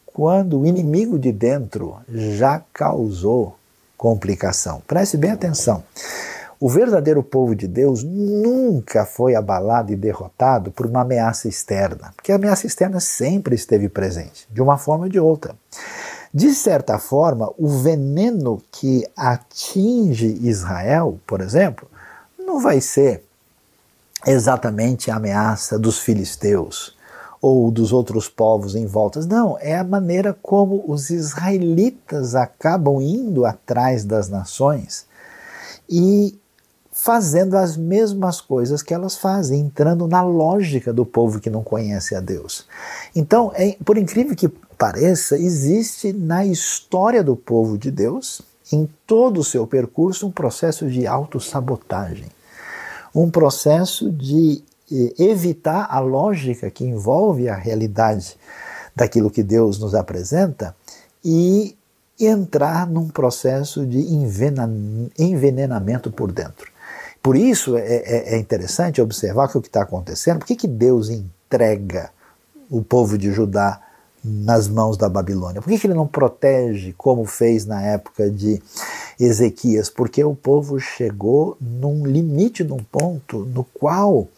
quando 0.06 0.60
o 0.60 0.66
inimigo 0.66 1.18
de 1.18 1.32
dentro 1.32 1.96
já 2.08 2.62
causou 2.72 3.56
complicação. 3.96 4.82
Preste 4.86 5.16
bem 5.16 5.30
atenção. 5.30 5.82
O 6.60 6.68
verdadeiro 6.68 7.22
povo 7.22 7.54
de 7.54 7.66
Deus 7.66 8.04
nunca 8.04 9.04
foi 9.04 9.34
abalado 9.34 9.92
e 9.92 9.96
derrotado 9.96 10.70
por 10.70 10.86
uma 10.86 11.00
ameaça 11.00 11.48
externa, 11.48 12.12
porque 12.14 12.30
a 12.30 12.36
ameaça 12.36 12.66
externa 12.66 13.00
sempre 13.00 13.54
esteve 13.54 13.88
presente, 13.88 14.46
de 14.50 14.62
uma 14.62 14.78
forma 14.78 15.04
ou 15.04 15.10
de 15.10 15.18
outra. 15.18 15.56
De 16.32 16.54
certa 16.54 16.98
forma, 16.98 17.52
o 17.58 17.68
veneno 17.68 18.62
que 18.70 19.06
atinge 19.16 20.38
Israel, 20.42 21.18
por 21.26 21.40
exemplo, 21.40 21.88
não 22.38 22.60
vai 22.60 22.80
ser 22.80 23.24
exatamente 24.26 25.10
a 25.10 25.16
ameaça 25.16 25.78
dos 25.78 25.98
filisteus 25.98 26.96
ou 27.40 27.70
dos 27.70 27.92
outros 27.92 28.28
povos 28.28 28.74
em 28.74 28.86
volta. 28.86 29.20
Não, 29.26 29.58
é 29.60 29.76
a 29.76 29.84
maneira 29.84 30.34
como 30.40 30.82
os 30.88 31.10
israelitas 31.10 32.34
acabam 32.34 33.02
indo 33.02 33.44
atrás 33.44 34.02
das 34.02 34.30
nações 34.30 35.06
e 35.88 36.38
fazendo 36.90 37.56
as 37.56 37.76
mesmas 37.76 38.40
coisas 38.40 38.82
que 38.82 38.94
elas 38.94 39.16
fazem, 39.16 39.60
entrando 39.60 40.06
na 40.06 40.22
lógica 40.22 40.92
do 40.92 41.04
povo 41.04 41.38
que 41.38 41.50
não 41.50 41.62
conhece 41.62 42.14
a 42.14 42.20
Deus. 42.20 42.66
Então, 43.14 43.52
é, 43.54 43.76
por 43.84 43.98
incrível 43.98 44.34
que 44.34 44.48
pareça, 44.48 45.36
existe 45.36 46.12
na 46.12 46.46
história 46.46 47.22
do 47.22 47.36
povo 47.36 47.76
de 47.76 47.90
Deus, 47.90 48.40
em 48.72 48.88
todo 49.06 49.40
o 49.40 49.44
seu 49.44 49.66
percurso, 49.66 50.26
um 50.26 50.30
processo 50.30 50.88
de 50.88 51.06
autossabotagem 51.06 52.28
um 53.14 53.30
processo 53.30 54.10
de 54.10 54.62
eh, 54.90 55.14
evitar 55.18 55.86
a 55.88 56.00
lógica 56.00 56.70
que 56.70 56.84
envolve 56.84 57.48
a 57.48 57.54
realidade 57.54 58.36
daquilo 58.94 59.30
que 59.30 59.42
Deus 59.42 59.78
nos 59.78 59.94
apresenta 59.94 60.74
e 61.24 61.76
entrar 62.20 62.86
num 62.86 63.08
processo 63.08 63.84
de 63.86 63.98
envenenamento 65.18 66.10
por 66.10 66.30
dentro. 66.30 66.72
Por 67.22 67.36
isso 67.36 67.76
é, 67.76 67.82
é, 67.82 68.34
é 68.34 68.38
interessante 68.38 69.00
observar 69.00 69.48
que 69.48 69.58
o 69.58 69.62
que 69.62 69.68
está 69.68 69.82
acontecendo, 69.82 70.40
por 70.40 70.46
que, 70.46 70.56
que 70.56 70.68
Deus 70.68 71.08
entrega 71.08 72.10
o 72.70 72.82
povo 72.82 73.16
de 73.16 73.32
Judá 73.32 73.80
nas 74.22 74.68
mãos 74.68 74.96
da 74.96 75.08
Babilônia? 75.08 75.62
Por 75.62 75.70
que, 75.70 75.78
que 75.78 75.86
ele 75.86 75.94
não 75.94 76.06
protege 76.06 76.92
como 76.96 77.24
fez 77.24 77.64
na 77.64 77.80
época 77.82 78.30
de 78.30 78.62
Ezequias? 79.18 79.88
Porque 79.88 80.22
o 80.24 80.34
povo 80.34 80.78
chegou 80.78 81.56
num 81.60 82.06
limite, 82.06 82.64
num 82.64 82.82
ponto 82.82 83.38
no 83.40 83.64
qual 83.64 84.28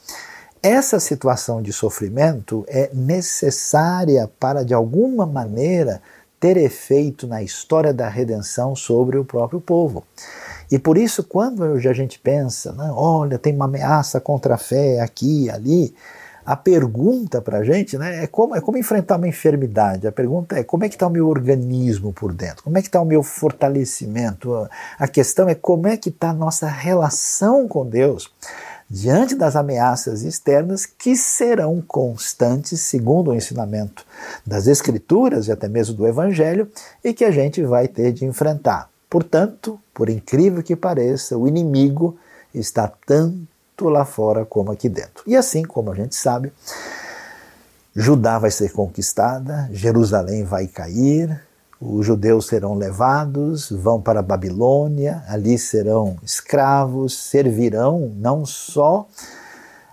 essa 0.63 0.99
situação 0.99 1.63
de 1.63 1.73
sofrimento 1.73 2.65
é 2.67 2.91
necessária 2.93 4.29
para, 4.41 4.65
de 4.65 4.75
alguma 4.75 5.25
maneira, 5.25 6.03
ter 6.41 6.57
efeito 6.57 7.27
na 7.27 7.43
história 7.43 7.95
da 7.95 8.09
redenção 8.09 8.75
sobre 8.75 9.17
o 9.17 9.25
próprio 9.25 9.61
povo. 9.61 10.05
E 10.71 10.79
por 10.79 10.99
isso, 10.99 11.23
quando 11.23 11.63
a 11.63 11.93
gente 11.93 12.19
pensa, 12.19 12.73
né, 12.73 12.91
olha, 12.93 13.39
tem 13.39 13.55
uma 13.55 13.67
ameaça 13.67 14.21
contra 14.21 14.55
a 14.55 14.59
fé 14.59 15.01
aqui, 15.01 15.49
ali, 15.49 15.95
a 16.47 16.55
pergunta 16.55 17.43
para 17.43 17.59
a 17.59 17.65
gente 17.65 17.99
né, 17.99 18.23
é, 18.23 18.27
como, 18.29 18.55
é 18.55 18.61
como 18.61 18.79
enfrentar 18.79 19.17
uma 19.17 19.27
enfermidade. 19.27 20.07
A 20.07 20.13
pergunta 20.13 20.57
é 20.57 20.63
como 20.63 20.85
é 20.85 20.89
que 20.89 20.95
está 20.95 21.09
o 21.09 21.11
meu 21.11 21.29
organismo 21.29 22.13
por 22.13 22.33
dentro? 22.33 22.63
Como 22.63 22.79
é 22.79 22.81
que 22.81 22.87
está 22.87 23.01
o 23.01 23.05
meu 23.05 23.25
fortalecimento? 23.25 24.69
A 24.97 25.09
questão 25.09 25.49
é 25.49 25.57
como 25.57 25.89
é 25.89 25.97
que 25.97 26.09
está 26.09 26.31
a 26.31 26.35
nossa 26.35 26.69
relação 26.69 27.67
com 27.67 27.85
Deus 27.85 28.33
diante 28.89 29.35
das 29.35 29.57
ameaças 29.57 30.23
externas 30.23 30.87
que 30.87 31.17
serão 31.17 31.83
constantes, 31.83 32.81
segundo 32.81 33.33
o 33.33 33.35
ensinamento 33.35 34.07
das 34.47 34.69
Escrituras 34.69 35.49
e 35.49 35.53
até 35.53 35.69
mesmo 35.69 35.97
do 35.97 36.07
Evangelho, 36.07 36.71
e 37.03 37.13
que 37.13 37.25
a 37.25 37.33
gente 37.33 37.61
vai 37.65 37.89
ter 37.89 38.13
de 38.13 38.25
enfrentar. 38.25 38.89
Portanto, 39.11 39.81
por 39.93 40.09
incrível 40.09 40.63
que 40.63 40.77
pareça, 40.77 41.37
o 41.37 41.49
inimigo 41.49 42.17
está 42.55 42.87
tanto 43.05 43.56
tanto 43.77 43.91
lá 43.91 44.07
fora 44.07 44.47
como 44.47 44.73
aqui 44.73 44.89
dentro. 44.89 45.23
E 45.27 45.37
assim, 45.37 45.63
como 45.63 45.93
a 45.93 45.95
gente 45.95 46.15
sabe, 46.15 46.51
Judá 47.95 48.39
vai 48.39 48.51
ser 48.51 48.73
conquistada, 48.73 49.69
Jerusalém 49.71 50.45
vai 50.45 50.67
cair, 50.67 51.41
os 51.79 52.07
judeus 52.07 52.47
serão 52.47 52.75
levados, 52.75 53.71
vão 53.71 54.01
para 54.01 54.21
a 54.21 54.23
Babilônia, 54.23 55.23
ali 55.29 55.59
serão 55.59 56.17
escravos, 56.23 57.19
servirão 57.19 58.13
não 58.17 58.47
só 58.47 59.07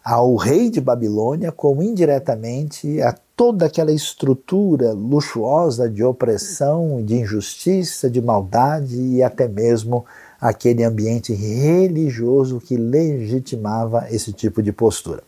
ao 0.04 0.36
rei 0.36 0.70
de 0.70 0.80
Babilônia, 0.80 1.52
como 1.52 1.84
indiretamente 1.84 3.02
a 3.02 3.16
toda 3.36 3.66
aquela 3.66 3.92
estrutura 3.92 4.94
luxuosa 4.94 5.90
de 5.90 6.04
opressão, 6.04 7.04
de 7.04 7.16
injustiça, 7.16 8.10
de 8.10 8.22
maldade 8.22 8.96
e 8.96 9.24
até 9.24 9.48
mesmo 9.48 10.06
aquele 10.43 10.83
ambiente 10.83 11.33
religioso 11.33 12.59
que 12.59 12.75
legitimava 12.75 14.07
esse 14.12 14.33
tipo 14.33 14.62
de 14.62 14.73
postura. 14.73 15.23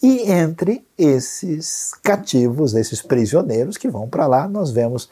E 0.00 0.30
entre 0.30 0.86
esses 0.96 1.90
cativos, 2.00 2.72
esses 2.72 3.02
prisioneiros 3.02 3.76
que 3.76 3.88
vão 3.88 4.08
para 4.08 4.24
lá, 4.28 4.46
nós 4.46 4.70
vemos 4.70 5.08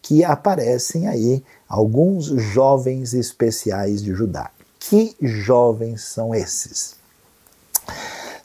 que 0.00 0.24
aparecem 0.24 1.06
aí 1.08 1.44
alguns 1.68 2.24
jovens 2.24 3.12
especiais 3.12 4.02
de 4.02 4.14
Judá. 4.14 4.50
Que 4.80 5.14
jovens 5.20 6.00
são 6.00 6.34
esses? 6.34 6.96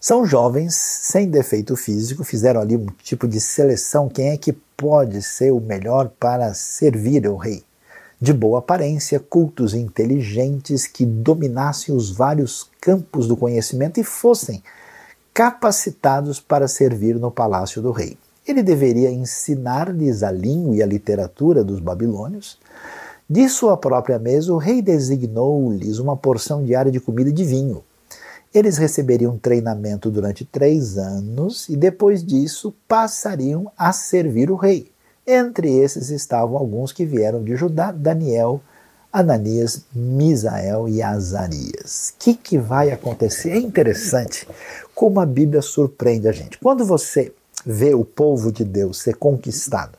São 0.01 0.25
jovens 0.25 0.75
sem 0.75 1.29
defeito 1.29 1.77
físico, 1.77 2.25
fizeram 2.25 2.59
ali 2.59 2.75
um 2.75 2.87
tipo 3.01 3.25
de 3.25 3.39
seleção: 3.39 4.09
quem 4.09 4.31
é 4.31 4.37
que 4.37 4.51
pode 4.51 5.21
ser 5.21 5.51
o 5.51 5.61
melhor 5.61 6.09
para 6.19 6.53
servir 6.53 7.25
o 7.25 7.37
rei? 7.37 7.63
De 8.21 8.31
boa 8.31 8.59
aparência, 8.59 9.19
cultos 9.19 9.73
inteligentes 9.73 10.85
que 10.85 11.07
dominassem 11.07 11.95
os 11.95 12.11
vários 12.11 12.69
campos 12.79 13.27
do 13.27 13.35
conhecimento 13.35 13.99
e 13.99 14.03
fossem 14.03 14.61
capacitados 15.33 16.39
para 16.39 16.67
servir 16.67 17.15
no 17.15 17.31
palácio 17.31 17.81
do 17.81 17.89
rei. 17.89 18.15
Ele 18.47 18.61
deveria 18.61 19.09
ensinar-lhes 19.09 20.21
a 20.21 20.29
língua 20.29 20.75
e 20.75 20.83
a 20.83 20.85
literatura 20.85 21.63
dos 21.63 21.79
babilônios. 21.79 22.59
De 23.27 23.49
sua 23.49 23.75
própria 23.75 24.19
mesa, 24.19 24.53
o 24.53 24.57
rei 24.57 24.83
designou-lhes 24.83 25.97
uma 25.97 26.15
porção 26.15 26.63
diária 26.63 26.91
de 26.91 26.99
comida 26.99 27.31
e 27.31 27.33
de 27.33 27.43
vinho. 27.43 27.83
Eles 28.53 28.77
receberiam 28.77 29.35
treinamento 29.35 30.11
durante 30.11 30.45
três 30.45 30.95
anos 30.95 31.67
e 31.69 31.75
depois 31.75 32.23
disso 32.23 32.71
passariam 32.87 33.71
a 33.75 33.91
servir 33.91 34.51
o 34.51 34.55
rei. 34.55 34.91
Entre 35.25 35.77
esses 35.77 36.09
estavam 36.09 36.57
alguns 36.57 36.91
que 36.91 37.05
vieram 37.05 37.43
de 37.43 37.55
Judá, 37.55 37.91
Daniel, 37.91 38.61
Ananias, 39.13 39.81
Misael 39.93 40.89
e 40.89 41.01
Azarias. 41.01 42.13
O 42.15 42.23
que, 42.23 42.33
que 42.33 42.57
vai 42.57 42.91
acontecer? 42.91 43.51
É 43.51 43.57
interessante 43.57 44.47
como 44.95 45.19
a 45.19 45.25
Bíblia 45.25 45.61
surpreende 45.61 46.27
a 46.27 46.31
gente. 46.31 46.57
Quando 46.57 46.85
você 46.85 47.33
vê 47.65 47.93
o 47.93 48.03
povo 48.03 48.51
de 48.51 48.63
Deus 48.63 48.99
ser 48.99 49.15
conquistado 49.15 49.97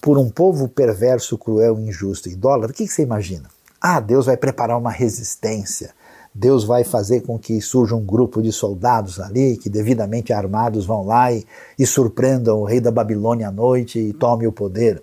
por 0.00 0.18
um 0.18 0.28
povo 0.28 0.68
perverso, 0.68 1.38
cruel, 1.38 1.80
injusto 1.80 2.28
e 2.28 2.32
idólatra, 2.32 2.72
o 2.72 2.74
que, 2.74 2.86
que 2.86 2.92
você 2.92 3.02
imagina? 3.02 3.48
Ah, 3.80 4.00
Deus 4.00 4.26
vai 4.26 4.36
preparar 4.36 4.76
uma 4.76 4.90
resistência 4.90 5.94
Deus 6.38 6.64
vai 6.64 6.84
fazer 6.84 7.22
com 7.22 7.38
que 7.38 7.62
surja 7.62 7.96
um 7.96 8.04
grupo 8.04 8.42
de 8.42 8.52
soldados 8.52 9.18
ali, 9.18 9.56
que 9.56 9.70
devidamente 9.70 10.34
armados 10.34 10.84
vão 10.84 11.02
lá 11.02 11.32
e, 11.32 11.46
e 11.78 11.86
surpreendam 11.86 12.60
o 12.60 12.64
rei 12.64 12.78
da 12.78 12.90
Babilônia 12.90 13.48
à 13.48 13.50
noite 13.50 13.98
e 13.98 14.12
tome 14.12 14.46
o 14.46 14.52
poder. 14.52 15.02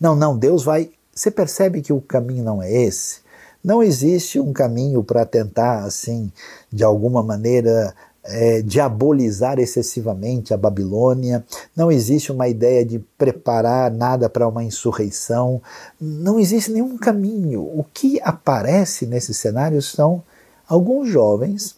Não, 0.00 0.14
não, 0.14 0.38
Deus 0.38 0.62
vai. 0.62 0.90
Você 1.12 1.32
percebe 1.32 1.82
que 1.82 1.92
o 1.92 2.00
caminho 2.00 2.44
não 2.44 2.62
é 2.62 2.72
esse? 2.72 3.22
Não 3.62 3.82
existe 3.82 4.38
um 4.38 4.52
caminho 4.52 5.02
para 5.02 5.26
tentar, 5.26 5.82
assim, 5.82 6.30
de 6.72 6.84
alguma 6.84 7.24
maneira, 7.24 7.92
é, 8.22 8.62
diabolizar 8.62 9.58
excessivamente 9.58 10.54
a 10.54 10.56
Babilônia, 10.56 11.44
não 11.74 11.90
existe 11.90 12.30
uma 12.30 12.46
ideia 12.46 12.84
de 12.84 13.00
preparar 13.18 13.90
nada 13.90 14.28
para 14.30 14.46
uma 14.46 14.62
insurreição, 14.62 15.60
não 16.00 16.38
existe 16.38 16.70
nenhum 16.70 16.96
caminho. 16.96 17.62
O 17.62 17.84
que 17.92 18.20
aparece 18.22 19.06
nesse 19.06 19.34
cenário 19.34 19.82
são 19.82 20.22
alguns 20.68 21.08
jovens 21.08 21.76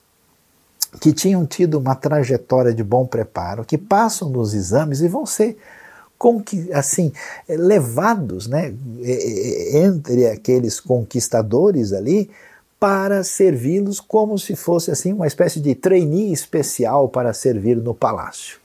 que 1.00 1.12
tinham 1.12 1.46
tido 1.46 1.78
uma 1.78 1.94
trajetória 1.94 2.74
de 2.74 2.82
bom 2.82 3.06
preparo, 3.06 3.64
que 3.64 3.78
passam 3.78 4.28
nos 4.28 4.54
exames 4.54 5.00
e 5.00 5.08
vão 5.08 5.24
ser 5.24 5.56
assim 6.74 7.12
levados, 7.48 8.46
né, 8.46 8.74
entre 9.72 10.26
aqueles 10.26 10.78
conquistadores 10.78 11.92
ali 11.92 12.30
para 12.78 13.22
servi-los 13.24 14.00
como 14.00 14.38
se 14.38 14.54
fosse 14.56 14.90
assim 14.90 15.12
uma 15.12 15.26
espécie 15.26 15.60
de 15.60 15.74
trainee 15.74 16.32
especial 16.32 17.08
para 17.08 17.32
servir 17.32 17.76
no 17.76 17.94
palácio. 17.94 18.58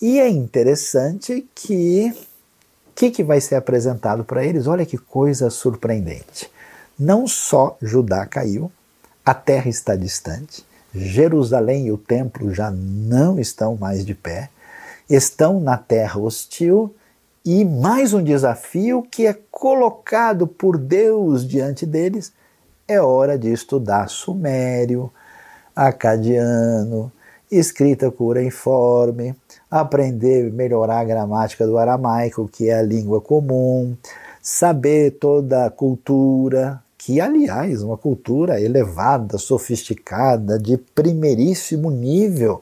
E 0.00 0.18
é 0.18 0.28
interessante 0.28 1.46
que 1.54 2.14
o 2.90 2.94
que, 2.94 3.10
que 3.10 3.22
vai 3.22 3.40
ser 3.40 3.56
apresentado 3.56 4.24
para 4.24 4.44
eles? 4.44 4.66
Olha 4.66 4.86
que 4.86 4.98
coisa 4.98 5.50
surpreendente. 5.50 6.50
Não 6.98 7.28
só 7.28 7.76
Judá 7.80 8.26
caiu, 8.26 8.72
a 9.28 9.34
terra 9.34 9.68
está 9.68 9.94
distante, 9.94 10.64
Jerusalém 10.94 11.88
e 11.88 11.92
o 11.92 11.98
templo 11.98 12.54
já 12.54 12.70
não 12.70 13.38
estão 13.38 13.76
mais 13.76 14.02
de 14.02 14.14
pé, 14.14 14.48
estão 15.06 15.60
na 15.60 15.76
terra 15.76 16.18
hostil 16.18 16.94
e 17.44 17.62
mais 17.62 18.14
um 18.14 18.24
desafio 18.24 19.02
que 19.02 19.26
é 19.26 19.36
colocado 19.50 20.46
por 20.46 20.78
Deus 20.78 21.46
diante 21.46 21.84
deles. 21.84 22.32
É 22.88 23.02
hora 23.02 23.36
de 23.36 23.52
estudar 23.52 24.08
sumério, 24.08 25.12
acadiano, 25.76 27.12
escrita 27.52 28.10
cuneiforme, 28.10 29.36
aprender 29.70 30.50
melhorar 30.50 31.00
a 31.00 31.04
gramática 31.04 31.66
do 31.66 31.76
aramaico, 31.76 32.48
que 32.48 32.70
é 32.70 32.78
a 32.78 32.82
língua 32.82 33.20
comum, 33.20 33.94
saber 34.40 35.18
toda 35.18 35.66
a 35.66 35.70
cultura, 35.70 36.82
que, 36.98 37.20
aliás, 37.20 37.82
uma 37.82 37.96
cultura 37.96 38.60
elevada, 38.60 39.38
sofisticada, 39.38 40.58
de 40.58 40.76
primeiríssimo 40.76 41.90
nível 41.90 42.60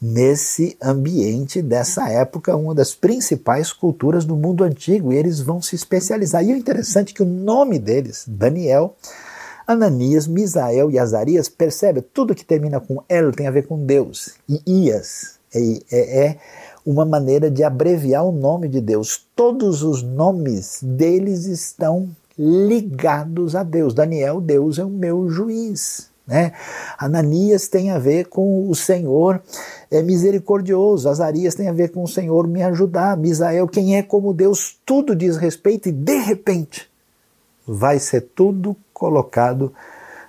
nesse 0.00 0.76
ambiente 0.82 1.60
dessa 1.60 2.08
época, 2.08 2.56
uma 2.56 2.74
das 2.74 2.94
principais 2.94 3.72
culturas 3.72 4.24
do 4.24 4.34
mundo 4.34 4.64
antigo, 4.64 5.12
e 5.12 5.16
eles 5.16 5.40
vão 5.40 5.60
se 5.60 5.76
especializar. 5.76 6.42
E 6.42 6.52
o 6.52 6.56
interessante 6.56 7.12
é 7.12 7.16
que 7.16 7.22
o 7.22 7.26
nome 7.26 7.78
deles, 7.78 8.24
Daniel, 8.26 8.96
Ananias, 9.66 10.26
Misael 10.26 10.90
e 10.90 10.98
Azarias, 10.98 11.48
percebe, 11.48 12.00
tudo 12.00 12.34
que 12.34 12.44
termina 12.44 12.80
com 12.80 13.02
El 13.08 13.30
tem 13.32 13.46
a 13.46 13.50
ver 13.50 13.66
com 13.66 13.84
Deus, 13.84 14.34
e 14.48 14.86
Ias 14.86 15.36
é, 15.54 15.60
é, 15.90 16.26
é 16.26 16.38
uma 16.84 17.04
maneira 17.04 17.50
de 17.50 17.64
abreviar 17.64 18.24
o 18.24 18.32
nome 18.32 18.68
de 18.68 18.80
Deus. 18.80 19.26
Todos 19.34 19.82
os 19.82 20.02
nomes 20.02 20.78
deles 20.82 21.46
estão 21.46 22.08
ligados 22.38 23.54
a 23.54 23.62
Deus. 23.62 23.94
Daniel, 23.94 24.40
Deus 24.40 24.78
é 24.78 24.84
o 24.84 24.90
meu 24.90 25.28
juiz. 25.28 26.10
Né? 26.26 26.52
Ananias 26.98 27.68
tem 27.68 27.90
a 27.90 27.98
ver 27.98 28.26
com 28.26 28.68
o 28.68 28.74
Senhor 28.74 29.40
é 29.90 30.02
misericordioso, 30.02 31.08
Azarias 31.08 31.54
tem 31.54 31.68
a 31.68 31.72
ver 31.72 31.92
com 31.92 32.02
o 32.02 32.08
Senhor 32.08 32.48
me 32.48 32.62
ajudar, 32.64 33.16
Misael, 33.16 33.68
quem 33.68 33.96
é 33.96 34.02
como 34.02 34.34
Deus, 34.34 34.76
tudo 34.84 35.14
diz 35.14 35.36
respeito 35.36 35.88
e 35.88 35.92
de 35.92 36.16
repente 36.16 36.90
vai 37.64 38.00
ser 38.00 38.22
tudo 38.34 38.76
colocado 38.92 39.72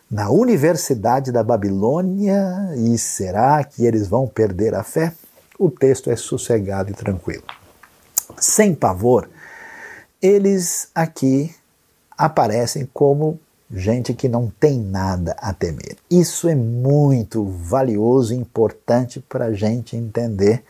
na 0.10 0.30
Universidade 0.30 1.32
da 1.32 1.44
Babilônia 1.44 2.44
e 2.78 2.98
será 2.98 3.64
que 3.64 3.86
eles 3.86 4.08
vão 4.08 4.28
perder 4.28 4.76
a 4.76 4.84
fé? 4.84 5.14
O 5.58 5.72
texto 5.72 6.12
é 6.12 6.16
sossegado 6.16 6.92
e 6.92 6.94
tranquilo. 6.94 7.44
Sem 8.40 8.76
pavor, 8.76 9.28
eles 10.22 10.90
aqui 10.94 11.54
aparecem 12.18 12.88
como 12.94 13.40
gente 13.72 14.14
que 14.14 14.30
não 14.30 14.52
tem 14.60 14.80
nada 14.80 15.36
a 15.40 15.54
temer. 15.54 15.98
Isso 16.10 16.48
é 16.48 16.56
muito 16.56 17.44
valioso 17.46 18.34
e 18.34 18.38
importante 18.38 19.20
para 19.20 19.46
a 19.46 19.54
gente 19.54 19.96
entender 19.96 20.64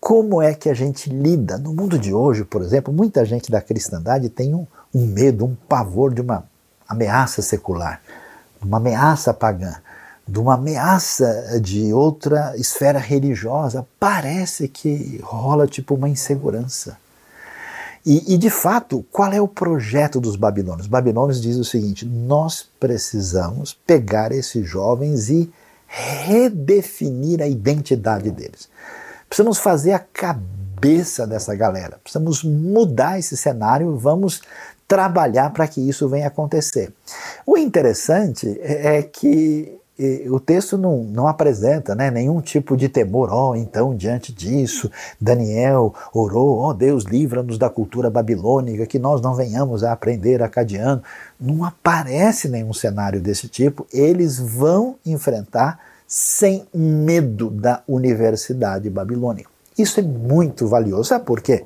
como 0.00 0.40
é 0.40 0.54
que 0.54 0.70
a 0.70 0.74
gente 0.74 1.10
lida. 1.10 1.58
No 1.58 1.74
mundo 1.74 1.98
de 1.98 2.12
hoje, 2.12 2.42
por 2.44 2.62
exemplo, 2.62 2.92
muita 2.92 3.24
gente 3.24 3.50
da 3.50 3.60
cristandade 3.60 4.30
tem 4.30 4.54
um, 4.54 4.66
um 4.94 5.06
medo, 5.06 5.44
um 5.44 5.54
pavor 5.68 6.12
de 6.14 6.22
uma 6.22 6.44
ameaça 6.88 7.42
secular, 7.42 8.00
uma 8.62 8.78
ameaça 8.78 9.34
pagã, 9.34 9.76
de 10.26 10.38
uma 10.38 10.54
ameaça 10.54 11.60
de 11.60 11.92
outra 11.92 12.56
esfera 12.56 12.98
religiosa. 12.98 13.86
Parece 13.98 14.68
que 14.68 15.20
rola 15.22 15.66
tipo 15.66 15.94
uma 15.94 16.08
insegurança. 16.08 16.96
E, 18.04 18.34
e, 18.34 18.38
de 18.38 18.48
fato, 18.48 19.04
qual 19.12 19.32
é 19.32 19.40
o 19.40 19.48
projeto 19.48 20.20
dos 20.20 20.36
babilônios? 20.36 20.86
Os 20.86 20.90
babilônios 20.90 21.40
dizem 21.40 21.60
o 21.60 21.64
seguinte: 21.64 22.06
nós 22.06 22.68
precisamos 22.78 23.74
pegar 23.86 24.32
esses 24.32 24.66
jovens 24.66 25.28
e 25.28 25.52
redefinir 25.86 27.42
a 27.42 27.46
identidade 27.46 28.30
deles. 28.30 28.68
Precisamos 29.28 29.58
fazer 29.58 29.92
a 29.92 29.98
cabeça 29.98 31.26
dessa 31.26 31.54
galera, 31.54 31.98
precisamos 32.02 32.42
mudar 32.42 33.18
esse 33.18 33.36
cenário, 33.36 33.96
vamos 33.96 34.40
trabalhar 34.88 35.50
para 35.50 35.68
que 35.68 35.80
isso 35.80 36.08
venha 36.08 36.28
acontecer. 36.28 36.92
O 37.46 37.56
interessante 37.56 38.58
é, 38.60 38.98
é 38.98 39.02
que 39.02 39.79
o 40.30 40.40
texto 40.40 40.78
não, 40.78 41.04
não 41.04 41.28
apresenta 41.28 41.94
né, 41.94 42.10
nenhum 42.10 42.40
tipo 42.40 42.76
de 42.76 42.88
temor. 42.88 43.30
Oh, 43.32 43.54
então, 43.54 43.94
diante 43.94 44.32
disso, 44.32 44.90
Daniel 45.20 45.94
orou: 46.12 46.58
ó 46.58 46.68
oh, 46.68 46.74
Deus, 46.74 47.04
livra-nos 47.04 47.58
da 47.58 47.68
cultura 47.68 48.08
babilônica, 48.08 48.86
que 48.86 48.98
nós 48.98 49.20
não 49.20 49.34
venhamos 49.34 49.84
a 49.84 49.92
aprender 49.92 50.42
acadiano. 50.42 51.02
Não 51.38 51.64
aparece 51.64 52.48
nenhum 52.48 52.72
cenário 52.72 53.20
desse 53.20 53.48
tipo. 53.48 53.86
Eles 53.92 54.38
vão 54.38 54.96
enfrentar 55.04 55.78
sem 56.06 56.66
medo 56.74 57.50
da 57.50 57.82
universidade 57.86 58.90
babilônica. 58.90 59.50
Isso 59.78 60.00
é 60.00 60.02
muito 60.02 60.66
valioso. 60.66 61.04
Sabe 61.04 61.24
por 61.24 61.40
quê? 61.40 61.64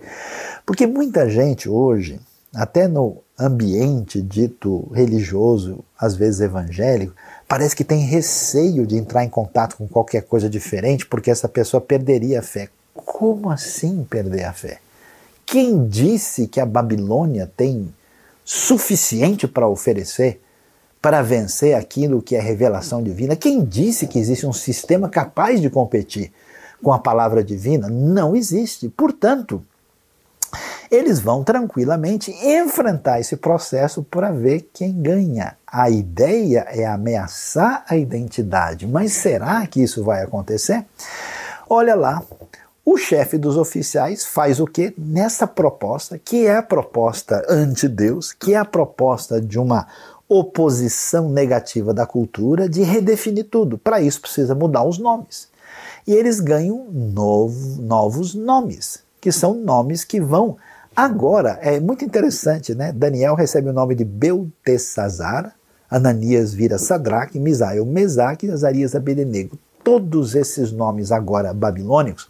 Porque 0.66 0.86
muita 0.86 1.28
gente 1.28 1.68
hoje, 1.68 2.20
até 2.54 2.86
no 2.86 3.18
ambiente 3.38 4.22
dito 4.22 4.90
religioso, 4.92 5.84
às 5.98 6.14
vezes 6.14 6.40
evangélico, 6.40 7.14
parece 7.48 7.76
que 7.76 7.84
tem 7.84 8.00
receio 8.06 8.86
de 8.86 8.96
entrar 8.96 9.24
em 9.24 9.28
contato 9.28 9.76
com 9.76 9.86
qualquer 9.86 10.22
coisa 10.22 10.48
diferente 10.48 11.06
porque 11.06 11.30
essa 11.30 11.48
pessoa 11.48 11.80
perderia 11.80 12.40
a 12.40 12.42
fé. 12.42 12.68
Como 12.94 13.50
assim 13.50 14.04
perder 14.04 14.44
a 14.44 14.52
fé? 14.52 14.78
Quem 15.44 15.86
disse 15.86 16.46
que 16.46 16.60
a 16.60 16.66
Babilônia 16.66 17.50
tem 17.56 17.92
suficiente 18.44 19.48
para 19.48 19.68
oferecer 19.68 20.40
para 21.04 21.20
vencer 21.20 21.74
aquilo 21.74 22.22
que 22.22 22.34
é 22.34 22.40
revelação 22.40 23.02
divina. 23.02 23.36
Quem 23.36 23.62
disse 23.62 24.06
que 24.06 24.18
existe 24.18 24.46
um 24.46 24.54
sistema 24.54 25.06
capaz 25.06 25.60
de 25.60 25.68
competir 25.68 26.32
com 26.82 26.94
a 26.94 26.98
palavra 26.98 27.44
divina? 27.44 27.90
Não 27.90 28.34
existe. 28.34 28.88
Portanto, 28.88 29.62
eles 30.94 31.20
vão 31.20 31.42
tranquilamente 31.42 32.30
enfrentar 32.30 33.20
esse 33.20 33.36
processo 33.36 34.02
para 34.02 34.30
ver 34.30 34.70
quem 34.72 34.92
ganha. 35.02 35.56
A 35.66 35.90
ideia 35.90 36.66
é 36.68 36.86
ameaçar 36.86 37.84
a 37.88 37.96
identidade, 37.96 38.86
mas 38.86 39.12
será 39.12 39.66
que 39.66 39.82
isso 39.82 40.04
vai 40.04 40.22
acontecer? 40.22 40.84
Olha 41.68 41.94
lá, 41.94 42.22
o 42.84 42.96
chefe 42.96 43.38
dos 43.38 43.56
oficiais 43.56 44.24
faz 44.24 44.60
o 44.60 44.66
que? 44.66 44.94
Nessa 44.96 45.46
proposta, 45.46 46.18
que 46.18 46.46
é 46.46 46.56
a 46.56 46.62
proposta 46.62 47.44
anti-Deus, 47.48 48.32
que 48.32 48.54
é 48.54 48.56
a 48.56 48.64
proposta 48.64 49.40
de 49.40 49.58
uma 49.58 49.86
oposição 50.28 51.28
negativa 51.30 51.92
da 51.92 52.06
cultura, 52.06 52.68
de 52.68 52.82
redefinir 52.82 53.46
tudo. 53.50 53.78
Para 53.78 54.00
isso 54.00 54.20
precisa 54.20 54.54
mudar 54.54 54.84
os 54.84 54.98
nomes. 54.98 55.48
E 56.06 56.12
eles 56.12 56.40
ganham 56.40 56.86
novo, 56.90 57.80
novos 57.80 58.34
nomes, 58.34 59.02
que 59.20 59.32
são 59.32 59.54
nomes 59.54 60.04
que 60.04 60.20
vão 60.20 60.56
Agora, 60.96 61.58
é 61.60 61.80
muito 61.80 62.04
interessante, 62.04 62.74
né? 62.74 62.92
Daniel 62.92 63.34
recebe 63.34 63.68
o 63.68 63.72
nome 63.72 63.96
de 63.96 64.04
Beltesazar, 64.04 65.52
Ananias 65.90 66.54
vira 66.54 66.78
Sadraque, 66.78 67.38
Misael 67.38 67.84
Mesaque 67.84 68.46
e 68.46 68.50
Azarias 68.50 68.94
Abednego. 68.94 69.58
Todos 69.82 70.34
esses 70.34 70.72
nomes 70.72 71.10
agora 71.10 71.52
babilônicos 71.52 72.28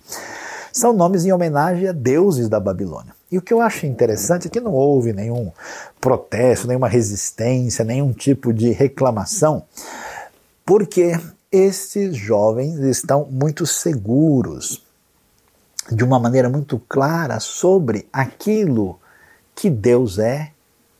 são 0.73 0.93
nomes 0.93 1.25
em 1.25 1.33
homenagem 1.33 1.89
a 1.89 1.93
deuses 1.93 2.49
da 2.49 2.59
Babilônia. 2.59 3.15
E 3.31 3.39
o 3.39 3.43
que 3.43 3.55
eu 3.55 3.61
acho 3.61 3.87
interessante 3.87 4.49
é 4.49 4.51
que 4.51 4.61
não 4.61 4.73
houve 4.73 5.13
nenhum 5.13 5.53
protesto, 6.01 6.67
nenhuma 6.67 6.89
resistência, 6.89 7.85
nenhum 7.85 8.13
tipo 8.13 8.53
de 8.53 8.71
reclamação, 8.71 9.63
porque 10.65 11.19
esses 11.53 12.17
jovens 12.17 12.79
estão 12.81 13.27
muito 13.31 13.67
seguros 13.67 14.84
de 15.91 16.03
uma 16.05 16.19
maneira 16.19 16.49
muito 16.49 16.79
clara 16.89 17.41
sobre 17.41 18.09
aquilo 18.13 18.99
que 19.55 19.71
Deus 19.71 20.19
é, 20.19 20.51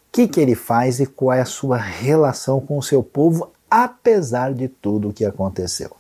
o 0.09 0.13
que, 0.13 0.29
que 0.29 0.41
ele 0.41 0.55
faz 0.55 1.01
e 1.01 1.07
qual 1.07 1.33
é 1.33 1.41
a 1.41 1.47
sua 1.47 1.77
relação 1.77 2.61
com 2.61 2.79
o 2.79 2.83
seu 2.83 3.03
povo, 3.03 3.51
apesar 3.71 4.55
de 4.55 4.69
tudo 4.69 5.09
o 5.09 5.13
que 5.13 5.25
aconteceu. 5.25 5.91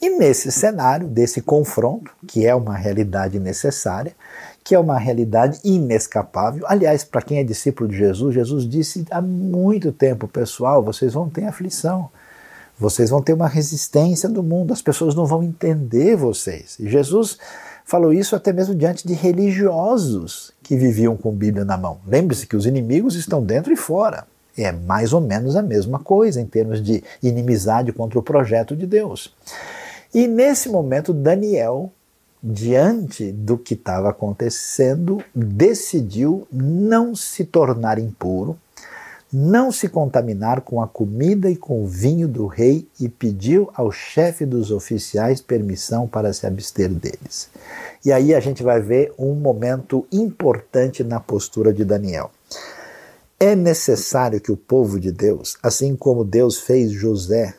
E 0.00 0.10
nesse 0.10 0.50
cenário, 0.50 1.06
desse 1.06 1.40
confronto, 1.40 2.10
que 2.26 2.46
é 2.46 2.54
uma 2.54 2.76
realidade 2.76 3.38
necessária, 3.38 4.14
que 4.62 4.74
é 4.74 4.78
uma 4.78 4.98
realidade 4.98 5.60
inescapável. 5.62 6.64
Aliás, 6.66 7.04
para 7.04 7.22
quem 7.22 7.38
é 7.38 7.44
discípulo 7.44 7.88
de 7.88 7.96
Jesus, 7.96 8.34
Jesus 8.34 8.68
disse 8.68 9.04
há 9.10 9.20
muito 9.20 9.92
tempo, 9.92 10.26
pessoal, 10.26 10.82
vocês 10.82 11.12
vão 11.12 11.28
ter 11.28 11.44
aflição, 11.44 12.10
vocês 12.78 13.10
vão 13.10 13.22
ter 13.22 13.34
uma 13.34 13.46
resistência 13.48 14.28
do 14.28 14.42
mundo, 14.42 14.72
as 14.72 14.82
pessoas 14.82 15.14
não 15.14 15.26
vão 15.26 15.42
entender 15.42 16.16
vocês. 16.16 16.76
E 16.80 16.88
Jesus 16.88 17.38
falou 17.84 18.12
isso 18.12 18.34
até 18.34 18.52
mesmo 18.52 18.74
diante 18.74 19.06
de 19.06 19.14
religiosos 19.14 20.52
que 20.62 20.76
viviam 20.76 21.16
com 21.16 21.30
Bíblia 21.30 21.64
na 21.64 21.76
mão. 21.76 21.98
Lembre-se 22.06 22.46
que 22.46 22.56
os 22.56 22.66
inimigos 22.66 23.14
estão 23.14 23.42
dentro 23.42 23.72
e 23.72 23.76
fora. 23.76 24.26
É 24.56 24.70
mais 24.72 25.12
ou 25.12 25.20
menos 25.20 25.56
a 25.56 25.62
mesma 25.62 25.98
coisa 25.98 26.40
em 26.40 26.46
termos 26.46 26.82
de 26.82 27.02
inimizade 27.22 27.92
contra 27.92 28.18
o 28.18 28.22
projeto 28.22 28.74
de 28.76 28.86
Deus. 28.86 29.34
E 30.14 30.28
nesse 30.28 30.68
momento, 30.68 31.12
Daniel, 31.12 31.92
diante 32.42 33.32
do 33.32 33.58
que 33.58 33.74
estava 33.74 34.10
acontecendo, 34.10 35.22
decidiu 35.34 36.46
não 36.52 37.14
se 37.16 37.44
tornar 37.44 37.98
impuro, 37.98 38.56
não 39.36 39.72
se 39.72 39.88
contaminar 39.88 40.60
com 40.60 40.80
a 40.80 40.86
comida 40.86 41.50
e 41.50 41.56
com 41.56 41.82
o 41.82 41.88
vinho 41.88 42.28
do 42.28 42.46
rei 42.46 42.86
e 43.00 43.08
pediu 43.08 43.68
ao 43.74 43.90
chefe 43.90 44.46
dos 44.46 44.70
oficiais 44.70 45.40
permissão 45.40 46.06
para 46.06 46.32
se 46.32 46.46
abster 46.46 46.88
deles. 46.88 47.50
E 48.04 48.12
aí 48.12 48.32
a 48.32 48.38
gente 48.38 48.62
vai 48.62 48.80
ver 48.80 49.12
um 49.18 49.34
momento 49.34 50.06
importante 50.12 51.02
na 51.02 51.18
postura 51.18 51.72
de 51.72 51.84
Daniel. 51.84 52.30
É 53.40 53.56
necessário 53.56 54.40
que 54.40 54.52
o 54.52 54.56
povo 54.56 55.00
de 55.00 55.10
Deus, 55.10 55.56
assim 55.60 55.96
como 55.96 56.24
Deus 56.24 56.60
fez 56.60 56.92
José 56.92 57.54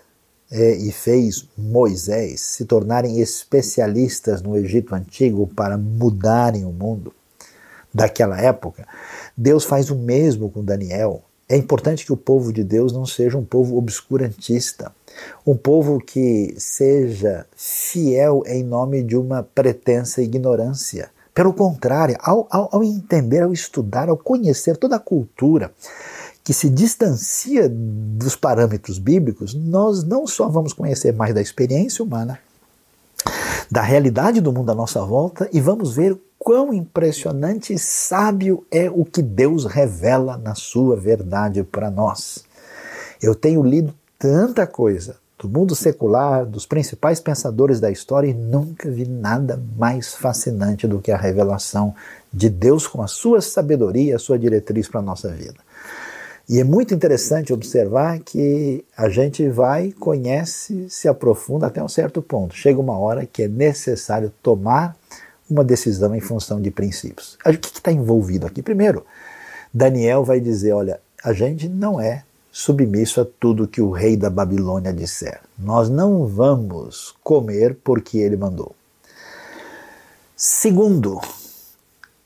é, 0.50 0.78
e 0.78 0.94
fez 0.94 1.46
Moisés, 1.58 2.40
se 2.40 2.64
tornarem 2.64 3.20
especialistas 3.20 4.42
no 4.42 4.56
Egito 4.56 4.96
Antigo 4.96 5.46
para 5.46 5.78
mudarem 5.78 6.64
o 6.64 6.72
mundo 6.72 7.14
daquela 7.94 8.40
época. 8.40 8.88
Deus 9.36 9.66
faz 9.66 9.90
o 9.90 9.96
mesmo 9.98 10.50
com 10.50 10.64
Daniel 10.64 11.22
é 11.48 11.56
importante 11.56 12.06
que 12.06 12.14
o 12.14 12.18
povo 12.18 12.52
de 12.52 12.64
Deus 12.64 12.92
não 12.92 13.06
seja 13.06 13.38
um 13.38 13.46
povo 13.46 13.78
obscurantista, 13.78 14.92
um 15.46 15.56
povo 15.56 16.00
que 16.00 16.56
seja 16.58 17.46
fiel 17.56 18.44
em 18.48 18.64
nome 18.64 19.04
de 19.04 19.16
uma 19.16 19.44
pretensa 19.44 20.22
ignorância. 20.22 21.10
Pelo 21.34 21.54
contrário, 21.54 22.18
ao, 22.20 22.48
ao, 22.50 22.70
ao 22.72 22.84
entender, 22.84 23.44
ao 23.44 23.54
estudar, 23.54 24.10
ao 24.10 24.18
conhecer 24.18 24.78
toda 24.78 24.96
a 24.96 25.00
cultura 25.00 25.72
que 26.44 26.54
se 26.54 26.70
distancia 26.70 27.68
dos 27.70 28.36
parâmetros 28.36 28.98
bíblicos, 28.98 29.54
nós 29.54 30.04
não 30.04 30.26
só 30.26 30.48
vamos 30.48 30.74
conhecer 30.74 31.12
mais 31.12 31.34
da 31.34 31.42
experiência 31.42 32.04
humana, 32.04 32.40
da 33.70 33.82
realidade 33.82 34.42
do 34.42 34.52
mundo 34.52 34.72
à 34.72 34.76
nossa 34.76 35.04
volta 35.04 35.50
e 35.52 35.60
vamos 35.60 35.96
ver 35.96 36.18
quão 36.38 36.74
impressionante 36.74 37.74
e 37.74 37.80
sábio 37.80 38.66
é 38.70 38.90
o 38.90 39.04
que 39.04 39.22
Deus 39.22 39.66
revela 39.66 40.38
na 40.38 40.54
sua 40.54 40.96
verdade 40.96 41.64
para 41.64 41.90
nós. 41.90 42.44
Eu 43.22 43.34
tenho 43.34 43.64
lido 43.64 43.94
tanta 44.20 44.68
coisa 44.68 45.18
do 45.40 45.50
mundo 45.50 45.76
secular, 45.76 46.46
dos 46.46 46.66
principais 46.66 47.20
pensadores 47.20 47.80
da 47.80 47.92
história 47.92 48.28
e 48.28 48.34
nunca 48.34 48.90
vi 48.90 49.08
nada 49.08 49.62
mais 49.78 50.14
fascinante 50.14 50.88
do 50.88 51.00
que 51.00 51.12
a 51.12 51.18
revelação 51.18 51.94
de 52.32 52.50
Deus 52.50 52.88
com 52.88 53.02
a 53.02 53.08
sua 53.08 53.42
sabedoria, 53.42 54.16
a 54.16 54.20
sua 54.20 54.40
diretriz 54.40 54.88
para 54.88 55.00
a 55.00 55.04
nossa 55.04 55.30
vida. 55.30 55.56
E 56.48 56.60
é 56.60 56.64
muito 56.64 56.94
interessante 56.94 57.52
observar 57.52 58.20
que 58.20 58.86
a 58.96 59.10
gente 59.10 59.48
vai, 59.50 59.92
conhece, 59.92 60.88
se 60.90 61.08
aprofunda 61.08 61.66
até 61.66 61.82
um 61.84 61.88
certo 61.88 62.22
ponto. 62.22 62.54
Chega 62.56 62.80
uma 62.80 62.98
hora 62.98 63.26
que 63.26 63.44
é 63.44 63.48
necessário 63.48 64.32
tomar 64.44 64.96
uma 65.50 65.64
decisão 65.64 66.14
em 66.14 66.20
função 66.20 66.62
de 66.62 66.70
princípios. 66.70 67.38
O 67.46 67.58
que 67.58 67.68
está 67.68 67.92
envolvido 67.92 68.46
aqui? 68.46 68.62
Primeiro, 68.62 69.06
Daniel 69.74 70.24
vai 70.24 70.40
dizer: 70.40 70.74
olha, 70.74 71.00
a 71.24 71.34
gente 71.34 71.68
não 71.68 72.00
é 72.00 72.24
submisso 72.52 73.20
a 73.20 73.26
tudo 73.26 73.68
que 73.68 73.82
o 73.82 73.92
rei 73.92 74.16
da 74.16 74.30
Babilônia 74.30 74.94
disser. 74.94 75.42
Nós 75.58 75.90
não 75.90 76.28
vamos 76.28 77.16
comer 77.24 77.76
porque 77.84 78.20
ele 78.20 78.38
mandou. 78.38 78.76
Segundo, 80.38 81.20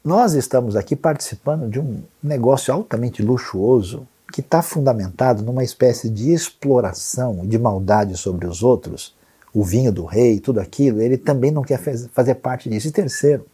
nós 0.09 0.33
estamos 0.33 0.75
aqui 0.75 0.95
participando 0.95 1.69
de 1.69 1.79
um 1.79 2.01
negócio 2.21 2.73
altamente 2.73 3.21
luxuoso 3.21 4.07
que 4.33 4.41
está 4.41 4.59
fundamentado 4.59 5.43
numa 5.43 5.63
espécie 5.63 6.09
de 6.09 6.33
exploração 6.33 7.45
de 7.45 7.59
maldade 7.59 8.17
sobre 8.17 8.47
os 8.47 8.63
outros 8.63 9.15
o 9.53 9.63
vinho 9.63 9.91
do 9.91 10.05
rei, 10.05 10.39
tudo 10.39 10.59
aquilo, 10.59 10.99
ele 10.99 11.15
também 11.15 11.51
não 11.51 11.61
quer 11.61 11.79
fazer 12.11 12.35
parte 12.35 12.67
disso. 12.67 12.87
E 12.87 12.91
terceiro, 12.91 13.45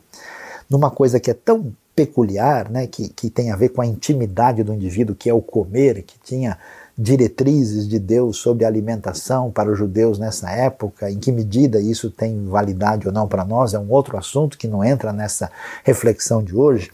numa 0.69 0.89
coisa 0.89 1.19
que 1.19 1.29
é 1.29 1.33
tão 1.33 1.73
peculiar, 1.93 2.69
né, 2.69 2.87
que, 2.87 3.09
que 3.09 3.29
tem 3.29 3.51
a 3.51 3.57
ver 3.57 3.69
com 3.69 3.81
a 3.81 3.85
intimidade 3.85 4.63
do 4.63 4.73
indivíduo, 4.73 5.13
que 5.13 5.29
é 5.29 5.33
o 5.33 5.41
comer, 5.41 6.03
que 6.03 6.17
tinha 6.23 6.57
diretrizes 6.97 7.87
de 7.87 7.99
Deus 7.99 8.37
sobre 8.37 8.63
alimentação 8.63 9.51
para 9.51 9.69
os 9.69 9.77
judeus 9.77 10.17
nessa 10.17 10.49
época, 10.49 11.11
em 11.11 11.19
que 11.19 11.31
medida 11.31 11.79
isso 11.79 12.09
tem 12.09 12.45
validade 12.45 13.07
ou 13.07 13.13
não 13.13 13.27
para 13.27 13.43
nós, 13.43 13.73
é 13.73 13.79
um 13.79 13.91
outro 13.91 14.17
assunto 14.17 14.57
que 14.57 14.67
não 14.67 14.83
entra 14.83 15.11
nessa 15.11 15.51
reflexão 15.83 16.41
de 16.41 16.55
hoje. 16.55 16.89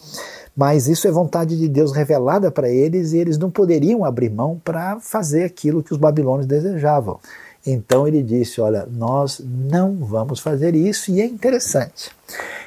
Mas 0.55 0.87
isso 0.87 1.07
é 1.07 1.11
vontade 1.11 1.57
de 1.57 1.69
Deus 1.69 1.91
revelada 1.91 2.51
para 2.51 2.69
eles 2.69 3.13
e 3.13 3.17
eles 3.17 3.37
não 3.37 3.49
poderiam 3.49 4.03
abrir 4.03 4.29
mão 4.29 4.59
para 4.63 4.99
fazer 4.99 5.43
aquilo 5.43 5.83
que 5.83 5.93
os 5.93 5.97
babilônios 5.97 6.47
desejavam. 6.47 7.19
Então 7.65 8.07
ele 8.07 8.23
disse: 8.23 8.59
Olha, 8.59 8.87
nós 8.91 9.41
não 9.45 9.95
vamos 9.97 10.39
fazer 10.39 10.75
isso, 10.75 11.11
e 11.11 11.21
é 11.21 11.25
interessante. 11.25 12.11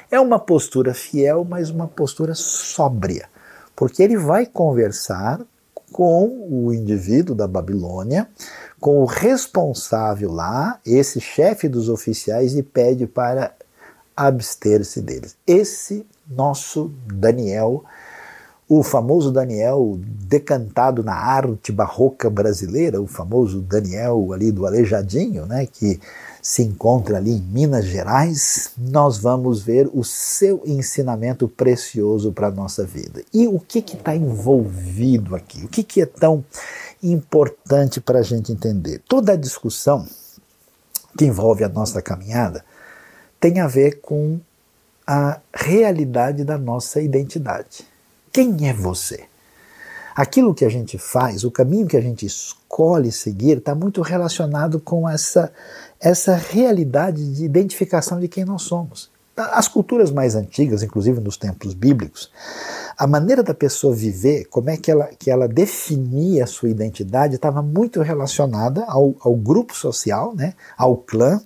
É 0.09 0.19
uma 0.19 0.39
postura 0.39 0.93
fiel, 0.93 1.45
mas 1.47 1.69
uma 1.69 1.87
postura 1.87 2.33
sóbria, 2.33 3.27
porque 3.75 4.01
ele 4.01 4.17
vai 4.17 4.45
conversar 4.45 5.41
com 5.95 6.49
o 6.51 6.73
indivíduo 6.73 7.33
da 7.33 7.47
Babilônia, 7.47 8.27
com 8.81 8.99
o 8.99 9.05
responsável 9.05 10.29
lá, 10.29 10.77
esse 10.85 11.21
chefe 11.21 11.69
dos 11.69 11.87
oficiais, 11.87 12.53
e 12.53 12.61
pede 12.61 13.07
para 13.07 13.53
abster-se 14.13 15.01
deles. 15.01 15.37
Esse 15.47 16.05
nosso 16.27 16.91
Daniel 17.07 17.85
o 18.67 18.81
famoso 18.81 19.31
Daniel 19.31 19.97
decantado 19.99 21.03
na 21.03 21.13
arte 21.13 21.71
barroca 21.71 22.31
brasileira, 22.31 22.99
o 22.99 23.05
famoso 23.05 23.61
Daniel 23.61 24.33
ali 24.33 24.51
do 24.51 24.65
Aleijadinho, 24.65 25.45
né, 25.45 25.67
que 25.67 25.99
se 26.47 26.61
encontra 26.61 27.17
ali 27.17 27.31
em 27.31 27.41
Minas 27.41 27.85
Gerais, 27.85 28.69
nós 28.77 29.17
vamos 29.17 29.63
ver 29.63 29.89
o 29.91 30.03
seu 30.03 30.61
ensinamento 30.63 31.47
precioso 31.47 32.31
para 32.31 32.49
a 32.49 32.51
nossa 32.51 32.85
vida. 32.85 33.23
E 33.33 33.47
o 33.47 33.59
que 33.59 33.79
está 33.79 34.15
envolvido 34.15 35.35
aqui? 35.35 35.65
O 35.65 35.67
que, 35.67 35.81
que 35.81 36.03
é 36.03 36.05
tão 36.05 36.45
importante 37.01 37.99
para 37.99 38.19
a 38.19 38.21
gente 38.21 38.51
entender. 38.51 39.01
Toda 39.07 39.33
a 39.33 39.35
discussão 39.35 40.07
que 41.17 41.25
envolve 41.25 41.63
a 41.63 41.69
nossa 41.69 41.99
caminhada 41.99 42.63
tem 43.39 43.59
a 43.59 43.67
ver 43.67 43.99
com 44.01 44.39
a 45.07 45.39
realidade 45.51 46.43
da 46.43 46.59
nossa 46.59 47.01
identidade. 47.01 47.87
Quem 48.31 48.69
é 48.69 48.73
você? 48.73 49.25
Aquilo 50.15 50.55
que 50.55 50.63
a 50.63 50.69
gente 50.69 50.97
faz, 50.97 51.43
o 51.43 51.51
caminho 51.51 51.87
que 51.87 51.97
a 51.97 52.01
gente 52.01 52.25
escolhe 52.25 53.11
seguir, 53.11 53.57
está 53.57 53.75
muito 53.75 54.01
relacionado 54.01 54.79
com 54.79 55.09
essa, 55.09 55.51
essa 55.99 56.35
realidade 56.35 57.33
de 57.33 57.43
identificação 57.43 58.17
de 58.17 58.29
quem 58.29 58.45
nós 58.45 58.61
somos. 58.61 59.11
As 59.35 59.67
culturas 59.67 60.11
mais 60.11 60.33
antigas, 60.33 60.81
inclusive 60.81 61.19
nos 61.19 61.35
tempos 61.35 61.73
bíblicos, 61.73 62.31
a 62.97 63.05
maneira 63.05 63.43
da 63.43 63.53
pessoa 63.53 63.93
viver, 63.93 64.45
como 64.45 64.69
é 64.69 64.77
que 64.77 64.89
ela, 64.89 65.09
que 65.19 65.29
ela 65.29 65.45
definia 65.49 66.45
a 66.45 66.47
sua 66.47 66.69
identidade, 66.69 67.35
estava 67.35 67.61
muito 67.61 68.01
relacionada 68.01 68.85
ao, 68.87 69.13
ao, 69.19 69.35
grupo 69.35 69.75
social, 69.75 70.33
né, 70.33 70.53
ao 70.77 70.95
clã, 70.95 71.41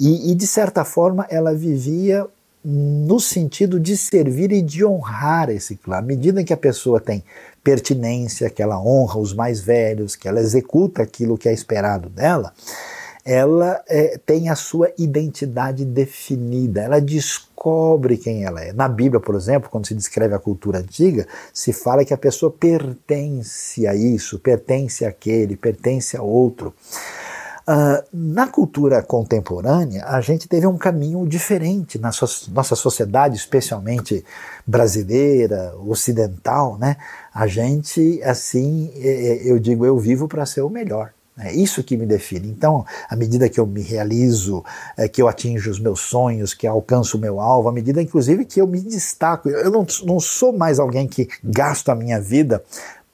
e, 0.00 0.32
e 0.32 0.34
de 0.34 0.48
certa 0.48 0.84
forma 0.84 1.24
ela 1.30 1.54
vivia 1.54 2.26
no 2.64 3.18
sentido 3.18 3.80
de 3.80 3.96
servir 3.96 4.52
e 4.52 4.62
de 4.62 4.84
honrar 4.84 5.50
esse 5.50 5.76
clã. 5.76 5.98
À 5.98 6.02
medida 6.02 6.44
que 6.44 6.52
a 6.52 6.56
pessoa 6.56 7.00
tem 7.00 7.24
pertinência, 7.62 8.50
que 8.50 8.62
ela 8.62 8.80
honra 8.80 9.18
os 9.18 9.34
mais 9.34 9.60
velhos, 9.60 10.14
que 10.14 10.28
ela 10.28 10.40
executa 10.40 11.02
aquilo 11.02 11.38
que 11.38 11.48
é 11.48 11.52
esperado 11.52 12.08
dela, 12.08 12.52
ela 13.24 13.80
é, 13.88 14.18
tem 14.18 14.48
a 14.48 14.56
sua 14.56 14.92
identidade 14.98 15.84
definida, 15.84 16.82
ela 16.82 17.00
descobre 17.00 18.16
quem 18.16 18.44
ela 18.44 18.60
é. 18.60 18.72
Na 18.72 18.88
Bíblia, 18.88 19.20
por 19.20 19.36
exemplo, 19.36 19.70
quando 19.70 19.86
se 19.86 19.94
descreve 19.94 20.34
a 20.34 20.38
cultura 20.38 20.78
antiga, 20.78 21.26
se 21.52 21.72
fala 21.72 22.04
que 22.04 22.12
a 22.12 22.18
pessoa 22.18 22.50
pertence 22.50 23.86
a 23.86 23.94
isso, 23.94 24.38
pertence 24.40 25.04
àquele, 25.04 25.56
pertence 25.56 26.16
a 26.16 26.22
outro. 26.22 26.74
Uh, 27.62 28.02
na 28.12 28.48
cultura 28.48 29.02
contemporânea, 29.02 30.04
a 30.06 30.20
gente 30.20 30.48
teve 30.48 30.66
um 30.66 30.76
caminho 30.76 31.26
diferente 31.26 31.98
na 31.98 32.10
so 32.10 32.26
nossa 32.50 32.74
sociedade, 32.74 33.36
especialmente 33.36 34.24
brasileira, 34.66 35.74
ocidental, 35.86 36.76
né? 36.76 36.96
A 37.32 37.46
gente, 37.46 38.20
assim, 38.24 38.92
eu 38.94 39.58
digo, 39.58 39.86
eu 39.86 39.96
vivo 39.98 40.26
para 40.26 40.44
ser 40.44 40.62
o 40.62 40.68
melhor. 40.68 41.12
É 41.38 41.50
isso 41.50 41.82
que 41.82 41.96
me 41.96 42.04
define. 42.04 42.48
Então, 42.48 42.84
à 43.08 43.16
medida 43.16 43.48
que 43.48 43.58
eu 43.58 43.66
me 43.66 43.80
realizo, 43.80 44.62
é, 44.96 45.08
que 45.08 45.22
eu 45.22 45.28
atinjo 45.28 45.70
os 45.70 45.80
meus 45.80 46.00
sonhos, 46.00 46.52
que 46.52 46.66
alcanço 46.66 47.16
o 47.16 47.20
meu 47.20 47.40
alvo, 47.40 47.70
à 47.70 47.72
medida, 47.72 48.02
inclusive, 48.02 48.44
que 48.44 48.60
eu 48.60 48.66
me 48.66 48.80
destaco, 48.80 49.48
eu 49.48 49.70
não, 49.70 49.86
não 50.04 50.20
sou 50.20 50.52
mais 50.52 50.78
alguém 50.78 51.08
que 51.08 51.28
gasto 51.42 51.88
a 51.88 51.94
minha 51.94 52.20
vida 52.20 52.62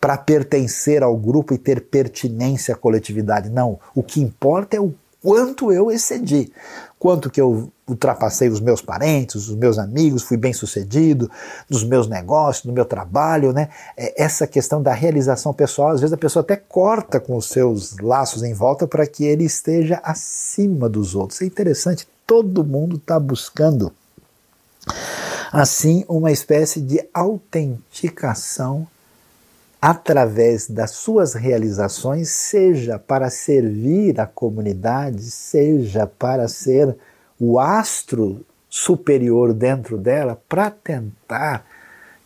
para 0.01 0.17
pertencer 0.17 1.03
ao 1.03 1.17
grupo 1.17 1.55
e 1.55 1.59
ter 1.59 1.81
pertinência 1.81 2.75
à 2.75 2.77
coletividade. 2.77 3.51
Não. 3.51 3.79
O 3.95 4.03
que 4.03 4.21
importa 4.21 4.77
é 4.77 4.81
o 4.81 4.95
quanto 5.21 5.73
eu 5.73 5.91
excedi, 5.91 6.53
quanto 6.99 7.29
que 7.29 7.41
eu 7.41 7.71
ultrapassei 7.89 8.49
os 8.49 8.61
meos 8.61 8.81
parentes, 8.81 9.49
os 9.49 9.57
meus 9.57 9.79
amigos, 9.79 10.23
fui 10.23 10.37
bem 10.37 10.53
sucedido 10.53 11.31
nos 11.69 11.83
meus 11.83 12.07
negócios, 12.07 12.65
no 12.67 12.73
meu 12.73 12.85
trabalho, 12.85 13.53
né? 13.53 13.69
É, 13.97 14.23
essa 14.23 14.47
questão 14.47 14.83
da 14.83 14.93
realização 14.93 15.53
pessoal, 15.53 15.89
às 15.89 16.01
vezes 16.01 16.13
a 16.13 16.19
pessoa 16.19 16.43
até 16.43 16.57
corta 16.57 17.19
com 17.19 17.37
os 17.37 17.49
seus 17.49 17.99
laços 17.99 18.43
em 18.43 18.53
volta 18.53 18.87
para 18.87 19.07
que 19.07 19.25
ele 19.25 19.45
esteja 19.45 20.01
acima 20.05 20.89
dos 20.89 21.15
outros. 21.15 21.41
É 21.41 21.47
interessante, 21.47 22.07
todo 22.27 22.65
mundo 22.65 22.97
está 22.97 23.19
buscando 23.19 23.93
assim 25.51 26.05
uma 26.09 26.31
espécie 26.31 26.81
de 26.81 27.03
autenticação 27.13 28.87
através 29.81 30.69
das 30.69 30.93
suas 30.93 31.35
realizações, 31.35 32.31
seja 32.31 32.99
para 32.99 33.31
servir 33.31 34.21
a 34.21 34.27
comunidade, 34.27 35.23
seja 35.23 36.07
para 36.07 36.49
ser 36.49 36.97
o 37.39 37.59
astro 37.59 38.45
superior 38.69 39.55
dentro 39.55 39.97
dela, 39.97 40.41
para 40.49 40.71
tentar 40.71 41.65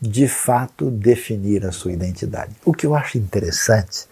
de 0.00 0.26
fato 0.26 0.90
definir 0.90 1.64
a 1.64 1.72
sua 1.72 1.92
identidade. 1.92 2.56
O 2.64 2.72
que 2.72 2.86
eu 2.86 2.94
acho 2.94 3.18
interessante 3.18 4.08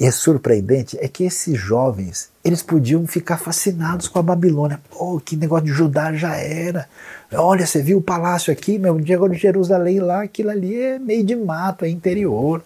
e 0.00 0.06
é 0.06 0.10
surpreendente 0.10 0.96
é 0.98 1.06
que 1.06 1.24
esses 1.24 1.58
jovens, 1.58 2.30
eles 2.42 2.62
podiam 2.62 3.06
ficar 3.06 3.36
fascinados 3.36 4.08
com 4.08 4.18
a 4.18 4.22
Babilônia. 4.22 4.80
Pô, 4.88 5.20
que 5.20 5.36
negócio 5.36 5.66
de 5.66 5.72
Judá 5.72 6.10
já 6.14 6.36
era. 6.36 6.88
Olha, 7.34 7.66
você 7.66 7.82
viu 7.82 7.98
o 7.98 8.02
palácio 8.02 8.50
aqui, 8.50 8.78
meu, 8.78 8.98
de 8.98 9.36
Jerusalém 9.36 10.00
lá, 10.00 10.22
aquilo 10.22 10.48
ali 10.48 10.74
é 10.74 10.98
meio 10.98 11.22
de 11.22 11.36
mato, 11.36 11.84
é 11.84 11.90
interior. 11.90 12.62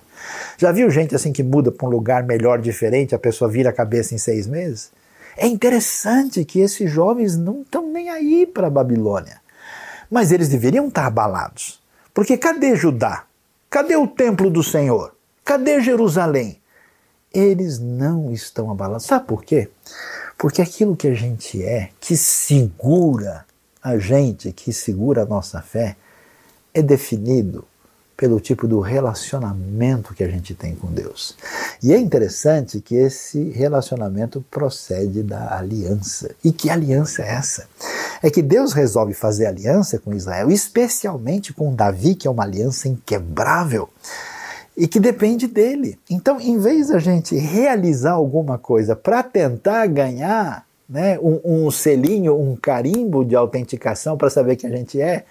Já 0.56 0.72
viu 0.72 0.90
gente 0.90 1.14
assim 1.14 1.32
que 1.32 1.42
muda 1.42 1.70
para 1.70 1.86
um 1.86 1.90
lugar 1.90 2.22
melhor, 2.24 2.60
diferente, 2.60 3.14
a 3.14 3.18
pessoa 3.18 3.50
vira 3.50 3.70
a 3.70 3.72
cabeça 3.72 4.14
em 4.14 4.18
seis 4.18 4.46
meses? 4.46 4.90
É 5.36 5.46
interessante 5.46 6.44
que 6.44 6.60
esses 6.60 6.90
jovens 6.90 7.36
não 7.36 7.62
estão 7.62 7.90
nem 7.90 8.08
aí 8.08 8.46
para 8.46 8.68
a 8.68 8.70
Babilônia. 8.70 9.40
Mas 10.10 10.30
eles 10.30 10.48
deveriam 10.48 10.88
estar 10.88 11.06
abalados. 11.06 11.82
Porque 12.12 12.36
cadê 12.36 12.76
Judá? 12.76 13.24
Cadê 13.68 13.96
o 13.96 14.06
templo 14.06 14.48
do 14.48 14.62
Senhor? 14.62 15.14
Cadê 15.44 15.80
Jerusalém? 15.80 16.60
Eles 17.32 17.80
não 17.80 18.30
estão 18.30 18.70
abalados. 18.70 19.06
Sabe 19.06 19.26
por 19.26 19.42
quê? 19.42 19.68
Porque 20.38 20.62
aquilo 20.62 20.96
que 20.96 21.08
a 21.08 21.14
gente 21.14 21.62
é, 21.62 21.90
que 21.98 22.16
segura 22.16 23.44
a 23.82 23.98
gente, 23.98 24.52
que 24.52 24.72
segura 24.72 25.22
a 25.22 25.26
nossa 25.26 25.60
fé, 25.60 25.96
é 26.72 26.80
definido 26.80 27.66
pelo 28.16 28.40
tipo 28.40 28.66
do 28.66 28.80
relacionamento 28.80 30.14
que 30.14 30.22
a 30.22 30.28
gente 30.28 30.54
tem 30.54 30.74
com 30.74 30.88
Deus. 30.88 31.36
E 31.82 31.92
é 31.92 31.98
interessante 31.98 32.80
que 32.80 32.94
esse 32.94 33.50
relacionamento 33.50 34.44
procede 34.50 35.22
da 35.22 35.56
aliança. 35.56 36.30
E 36.44 36.52
que 36.52 36.70
aliança 36.70 37.22
é 37.22 37.28
essa? 37.28 37.66
É 38.22 38.30
que 38.30 38.42
Deus 38.42 38.72
resolve 38.72 39.14
fazer 39.14 39.46
aliança 39.46 39.98
com 39.98 40.14
Israel, 40.14 40.50
especialmente 40.50 41.52
com 41.52 41.74
Davi, 41.74 42.14
que 42.14 42.28
é 42.28 42.30
uma 42.30 42.44
aliança 42.44 42.88
inquebrável 42.88 43.88
e 44.76 44.88
que 44.88 44.98
depende 44.98 45.46
dele. 45.46 45.98
Então, 46.10 46.40
em 46.40 46.58
vez 46.58 46.88
da 46.88 46.98
gente 46.98 47.36
realizar 47.36 48.12
alguma 48.12 48.58
coisa 48.58 48.96
para 48.96 49.22
tentar 49.22 49.86
ganhar 49.86 50.66
né, 50.88 51.18
um, 51.20 51.40
um 51.44 51.70
selinho, 51.70 52.38
um 52.38 52.56
carimbo 52.56 53.24
de 53.24 53.34
autenticação 53.34 54.16
para 54.16 54.30
saber 54.30 54.56
que 54.56 54.66
a 54.66 54.70
gente 54.70 55.00
é, 55.00 55.24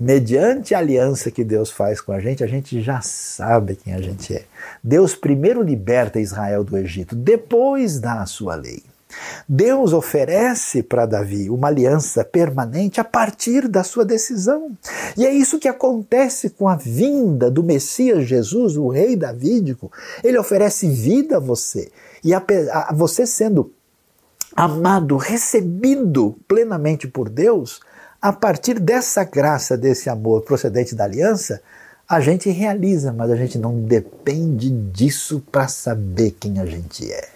mediante 0.00 0.74
a 0.74 0.78
aliança 0.78 1.30
que 1.30 1.44
Deus 1.44 1.70
faz 1.70 2.00
com 2.00 2.12
a 2.12 2.20
gente, 2.20 2.44
a 2.44 2.46
gente 2.46 2.80
já 2.80 3.00
sabe 3.00 3.76
quem 3.76 3.94
a 3.94 4.00
gente 4.00 4.34
é. 4.34 4.44
Deus 4.82 5.14
primeiro 5.14 5.62
liberta 5.62 6.20
Israel 6.20 6.62
do 6.62 6.76
Egito, 6.76 7.14
depois 7.14 7.98
dá 7.98 8.22
a 8.22 8.26
sua 8.26 8.54
lei. 8.54 8.82
Deus 9.48 9.92
oferece 9.92 10.82
para 10.82 11.06
Davi 11.06 11.48
uma 11.48 11.68
aliança 11.68 12.24
permanente 12.24 13.00
a 13.00 13.04
partir 13.04 13.68
da 13.68 13.82
sua 13.82 14.04
decisão. 14.04 14.76
E 15.16 15.24
é 15.24 15.32
isso 15.32 15.58
que 15.58 15.68
acontece 15.68 16.50
com 16.50 16.68
a 16.68 16.76
vinda 16.76 17.50
do 17.50 17.62
Messias 17.62 18.26
Jesus, 18.26 18.76
o 18.76 18.88
rei 18.88 19.16
davídico. 19.16 19.90
Ele 20.22 20.38
oferece 20.38 20.88
vida 20.88 21.36
a 21.36 21.40
você. 21.40 21.90
E 22.22 22.34
a, 22.34 22.42
a 22.72 22.92
você 22.92 23.26
sendo 23.26 23.72
amado, 24.54 25.16
recebido 25.16 26.36
plenamente 26.48 27.06
por 27.06 27.28
Deus, 27.28 27.80
a 28.26 28.32
partir 28.32 28.80
dessa 28.80 29.22
graça, 29.22 29.76
desse 29.76 30.10
amor 30.10 30.42
procedente 30.42 30.96
da 30.96 31.04
aliança, 31.04 31.62
a 32.08 32.20
gente 32.20 32.50
realiza, 32.50 33.12
mas 33.12 33.30
a 33.30 33.36
gente 33.36 33.56
não 33.56 33.80
depende 33.80 34.68
disso 34.68 35.40
para 35.52 35.68
saber 35.68 36.32
quem 36.32 36.58
a 36.58 36.66
gente 36.66 37.08
é. 37.08 37.28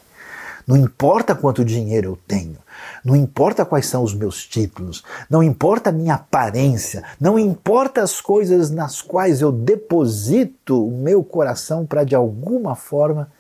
Não 0.67 0.77
importa 0.77 1.33
quanto 1.33 1.65
dinheiro 1.65 2.11
eu 2.11 2.19
tenho, 2.27 2.57
não 3.05 3.15
importa 3.15 3.65
quais 3.65 3.87
são 3.87 4.03
os 4.03 4.13
meus 4.13 4.45
títulos, 4.45 5.05
não 5.31 5.45
importa 5.45 5.91
a 5.91 5.93
minha 5.93 6.15
aparência, 6.15 7.05
não 7.21 7.39
importa 7.39 8.03
as 8.03 8.21
coisas 8.21 8.69
nas 8.69 9.01
quais 9.01 9.41
eu 9.41 9.53
deposito 9.53 10.85
o 10.85 10.91
meu 10.91 11.23
coração 11.23 11.87
para 11.87 12.03
de 12.03 12.17
alguma 12.17 12.75
forma 12.75 13.31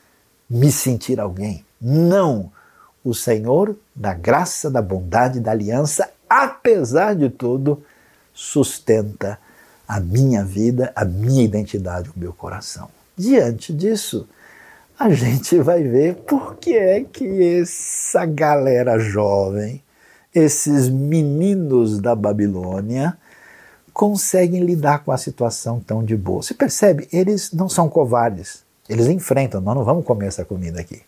me 0.49 0.71
sentir 0.71 1.19
alguém. 1.19 1.65
Não! 1.81 2.53
O 3.03 3.13
Senhor, 3.13 3.75
da 3.97 4.15
graça, 4.15 4.71
da 4.71 4.81
bondade, 4.81 5.41
da 5.41 5.51
aliança, 5.51 6.11
apesar 6.31 7.17
de 7.17 7.29
tudo, 7.29 7.83
sustenta 8.33 9.37
a 9.89 9.99
minha 9.99 10.45
vida, 10.45 10.93
a 10.95 11.05
minha 11.05 11.43
identidade, 11.43 12.11
o 12.11 12.13
meu 12.17 12.33
coração. 12.33 12.89
Diante 13.17 13.73
disso, 13.73 14.29
a 14.97 15.11
gente 15.11 15.59
vai 15.59 15.83
ver 15.83 16.15
por 16.15 16.55
que 16.55 16.77
é 16.77 17.03
que 17.03 17.59
essa 17.61 18.25
galera 18.25 19.01
jovem, 19.01 19.83
esses 20.33 20.89
meninos 20.89 21.99
da 21.99 22.15
Babilônia, 22.15 23.19
conseguem 23.93 24.63
lidar 24.63 25.03
com 25.05 25.11
a 25.11 25.19
situação 25.19 25.81
tão 25.81 26.05
de 26.05 26.17
boa. 26.17 26.43
Você 26.43 26.55
percebe? 26.55 27.09
Eles 27.13 27.53
não 27.53 27.69
são 27.69 27.89
covardes. 27.89 28.63
Eles 28.89 29.09
enfrentam, 29.09 29.61
nós 29.61 29.75
não 29.75 29.85
vamos 29.85 30.05
comer 30.05 30.27
essa 30.29 30.45
comida 30.45 30.81
aqui. 30.81 31.03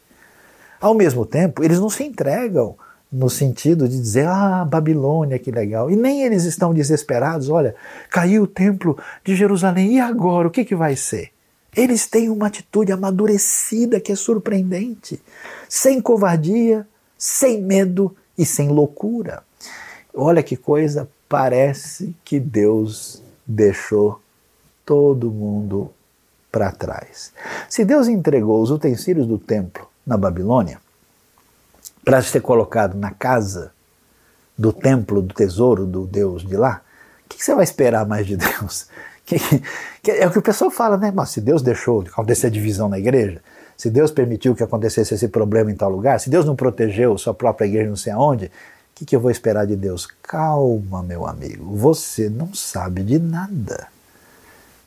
Ao 0.80 0.94
mesmo 0.94 1.24
tempo, 1.24 1.62
eles 1.62 1.78
não 1.78 1.88
se 1.88 2.02
entregam 2.02 2.76
no 3.12 3.28
sentido 3.28 3.86
de 3.86 4.00
dizer, 4.00 4.26
ah, 4.26 4.64
Babilônia, 4.64 5.38
que 5.38 5.50
legal. 5.50 5.90
E 5.90 5.96
nem 5.96 6.22
eles 6.22 6.44
estão 6.44 6.72
desesperados, 6.72 7.50
olha, 7.50 7.74
caiu 8.08 8.44
o 8.44 8.46
templo 8.46 8.96
de 9.22 9.36
Jerusalém, 9.36 9.96
e 9.96 10.00
agora? 10.00 10.48
O 10.48 10.50
que, 10.50 10.64
que 10.64 10.74
vai 10.74 10.96
ser? 10.96 11.30
Eles 11.76 12.06
têm 12.06 12.30
uma 12.30 12.46
atitude 12.46 12.90
amadurecida 12.90 14.00
que 14.00 14.12
é 14.12 14.16
surpreendente, 14.16 15.20
sem 15.68 16.00
covardia, 16.00 16.86
sem 17.18 17.62
medo 17.62 18.16
e 18.36 18.46
sem 18.46 18.68
loucura. 18.68 19.42
Olha 20.14 20.42
que 20.42 20.56
coisa, 20.56 21.08
parece 21.28 22.14
que 22.24 22.40
Deus 22.40 23.22
deixou 23.46 24.20
todo 24.84 25.30
mundo 25.30 25.90
para 26.50 26.70
trás. 26.72 27.32
Se 27.68 27.84
Deus 27.84 28.08
entregou 28.08 28.62
os 28.62 28.70
utensílios 28.70 29.26
do 29.26 29.38
templo 29.38 29.86
na 30.06 30.18
Babilônia 30.18 30.81
para 32.04 32.22
ser 32.22 32.40
colocado 32.40 32.96
na 32.96 33.10
casa 33.10 33.72
do 34.56 34.72
templo 34.72 35.22
do 35.22 35.34
tesouro 35.34 35.86
do 35.86 36.06
Deus 36.06 36.46
de 36.46 36.56
lá, 36.56 36.82
o 37.24 37.28
que, 37.28 37.42
você 37.42 37.54
vai 37.54 37.64
esperar 37.64 38.06
mais 38.06 38.26
de 38.26 38.36
Deus? 38.36 38.86
Que, 39.24 39.38
que, 40.02 40.10
é 40.10 40.26
o 40.26 40.32
que 40.32 40.40
o 40.40 40.42
pessoal 40.42 40.68
fala, 40.68 40.96
né? 40.96 41.12
Mas 41.14 41.30
se 41.30 41.40
Deus 41.40 41.62
deixou 41.62 42.00
acontecer 42.00 42.50
divisão 42.50 42.88
na 42.88 42.98
igreja, 42.98 43.40
se 43.76 43.88
Deus 43.88 44.10
permitiu 44.10 44.52
que 44.52 44.64
acontecesse 44.64 45.14
esse 45.14 45.28
problema 45.28 45.70
em 45.70 45.76
tal 45.76 45.88
lugar, 45.88 46.18
se 46.18 46.28
Deus 46.28 46.44
não 46.44 46.56
protegeu 46.56 47.16
sua 47.16 47.32
própria 47.32 47.66
igreja 47.66 47.88
não 47.88 47.96
sei 47.96 48.12
aonde, 48.12 48.46
o 48.46 48.50
que, 48.96 49.04
que 49.04 49.14
eu 49.14 49.20
vou 49.20 49.30
esperar 49.30 49.64
de 49.64 49.76
Deus? 49.76 50.08
Calma, 50.22 51.04
meu 51.04 51.24
amigo, 51.24 51.76
você 51.76 52.28
não 52.28 52.52
sabe 52.52 53.04
de 53.04 53.20
nada. 53.20 53.86